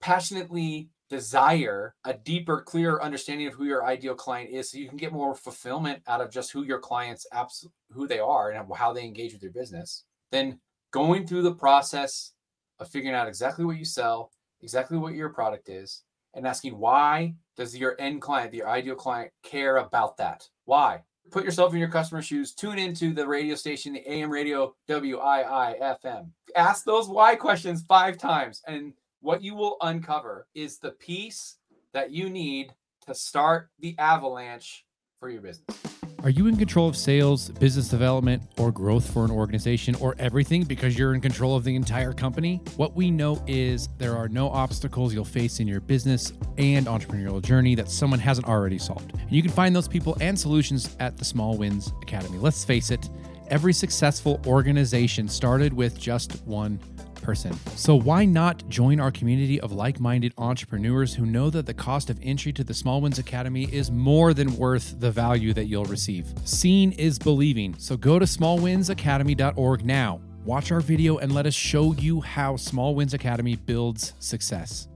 passionately 0.00 0.88
desire 1.10 1.94
a 2.04 2.14
deeper, 2.14 2.60
clearer 2.62 3.02
understanding 3.02 3.46
of 3.46 3.54
who 3.54 3.64
your 3.64 3.84
ideal 3.84 4.14
client 4.14 4.50
is, 4.50 4.70
so 4.70 4.78
you 4.78 4.88
can 4.88 4.96
get 4.96 5.12
more 5.12 5.34
fulfillment 5.34 6.02
out 6.08 6.20
of 6.20 6.30
just 6.30 6.50
who 6.50 6.64
your 6.64 6.78
clients 6.78 7.26
abs- 7.32 7.68
who 7.90 8.08
they 8.08 8.18
are 8.18 8.50
and 8.50 8.72
how 8.74 8.92
they 8.92 9.04
engage 9.04 9.32
with 9.32 9.42
your 9.42 9.52
business. 9.52 10.04
Then 10.32 10.58
going 10.90 11.26
through 11.26 11.42
the 11.42 11.54
process 11.54 12.32
of 12.78 12.88
figuring 12.88 13.14
out 13.14 13.28
exactly 13.28 13.64
what 13.64 13.76
you 13.76 13.84
sell, 13.84 14.30
exactly 14.62 14.98
what 14.98 15.14
your 15.14 15.28
product 15.28 15.68
is, 15.68 16.02
and 16.34 16.46
asking 16.46 16.78
why 16.78 17.34
does 17.56 17.76
your 17.76 17.96
end 17.98 18.20
client, 18.20 18.54
your 18.54 18.68
ideal 18.68 18.94
client, 18.94 19.30
care 19.42 19.76
about 19.78 20.16
that? 20.16 20.48
Why? 20.64 21.02
Put 21.30 21.44
yourself 21.44 21.72
in 21.72 21.78
your 21.78 21.88
customer's 21.88 22.26
shoes. 22.26 22.54
Tune 22.54 22.78
into 22.78 23.12
the 23.12 23.26
radio 23.26 23.54
station, 23.54 23.94
the 23.94 24.10
AM 24.10 24.30
radio 24.30 24.74
WIIFM. 24.88 26.30
Ask 26.56 26.84
those 26.84 27.08
why 27.08 27.34
questions 27.34 27.84
five 27.88 28.18
times, 28.18 28.62
and 28.66 28.92
what 29.20 29.42
you 29.42 29.54
will 29.54 29.76
uncover 29.80 30.46
is 30.54 30.78
the 30.78 30.90
piece 30.92 31.56
that 31.92 32.10
you 32.10 32.28
need 32.28 32.74
to 33.06 33.14
start 33.14 33.70
the 33.78 33.96
avalanche 33.98 34.84
for 35.18 35.30
your 35.30 35.40
business. 35.40 36.03
Are 36.24 36.30
you 36.30 36.46
in 36.46 36.56
control 36.56 36.88
of 36.88 36.96
sales, 36.96 37.50
business 37.50 37.88
development, 37.88 38.42
or 38.56 38.72
growth 38.72 39.12
for 39.12 39.26
an 39.26 39.30
organization, 39.30 39.94
or 39.96 40.14
everything 40.18 40.64
because 40.64 40.98
you're 40.98 41.12
in 41.12 41.20
control 41.20 41.54
of 41.54 41.64
the 41.64 41.74
entire 41.76 42.14
company? 42.14 42.62
What 42.76 42.96
we 42.96 43.10
know 43.10 43.44
is 43.46 43.90
there 43.98 44.16
are 44.16 44.26
no 44.26 44.48
obstacles 44.48 45.12
you'll 45.12 45.26
face 45.26 45.60
in 45.60 45.68
your 45.68 45.82
business 45.82 46.32
and 46.56 46.86
entrepreneurial 46.86 47.42
journey 47.42 47.74
that 47.74 47.90
someone 47.90 48.20
hasn't 48.20 48.48
already 48.48 48.78
solved. 48.78 49.12
And 49.12 49.32
you 49.32 49.42
can 49.42 49.50
find 49.50 49.76
those 49.76 49.86
people 49.86 50.16
and 50.18 50.40
solutions 50.40 50.96
at 50.98 51.18
the 51.18 51.26
Small 51.26 51.58
Wins 51.58 51.92
Academy. 52.00 52.38
Let's 52.38 52.64
face 52.64 52.90
it, 52.90 53.10
every 53.48 53.74
successful 53.74 54.40
organization 54.46 55.28
started 55.28 55.74
with 55.74 56.00
just 56.00 56.42
one 56.46 56.80
person. 57.24 57.52
So 57.74 57.96
why 57.96 58.24
not 58.24 58.68
join 58.68 59.00
our 59.00 59.10
community 59.10 59.60
of 59.60 59.72
like 59.72 59.98
minded 59.98 60.32
entrepreneurs 60.38 61.14
who 61.14 61.26
know 61.26 61.50
that 61.50 61.66
the 61.66 61.74
cost 61.74 62.10
of 62.10 62.18
entry 62.22 62.52
to 62.52 62.62
the 62.62 62.74
Small 62.74 63.00
Wins 63.00 63.18
Academy 63.18 63.64
is 63.72 63.90
more 63.90 64.34
than 64.34 64.56
worth 64.56 65.00
the 65.00 65.10
value 65.10 65.52
that 65.54 65.64
you'll 65.64 65.86
receive? 65.86 66.26
Seeing 66.44 66.92
is 66.92 67.18
believing. 67.18 67.74
So 67.78 67.96
go 67.96 68.18
to 68.18 68.26
smallwinsacademy.org 68.26 69.84
now. 69.84 70.20
Watch 70.44 70.70
our 70.70 70.80
video 70.80 71.16
and 71.18 71.32
let 71.32 71.46
us 71.46 71.54
show 71.54 71.94
you 71.94 72.20
how 72.20 72.56
Small 72.56 72.94
Wins 72.94 73.14
Academy 73.14 73.56
builds 73.56 74.12
success. 74.18 74.88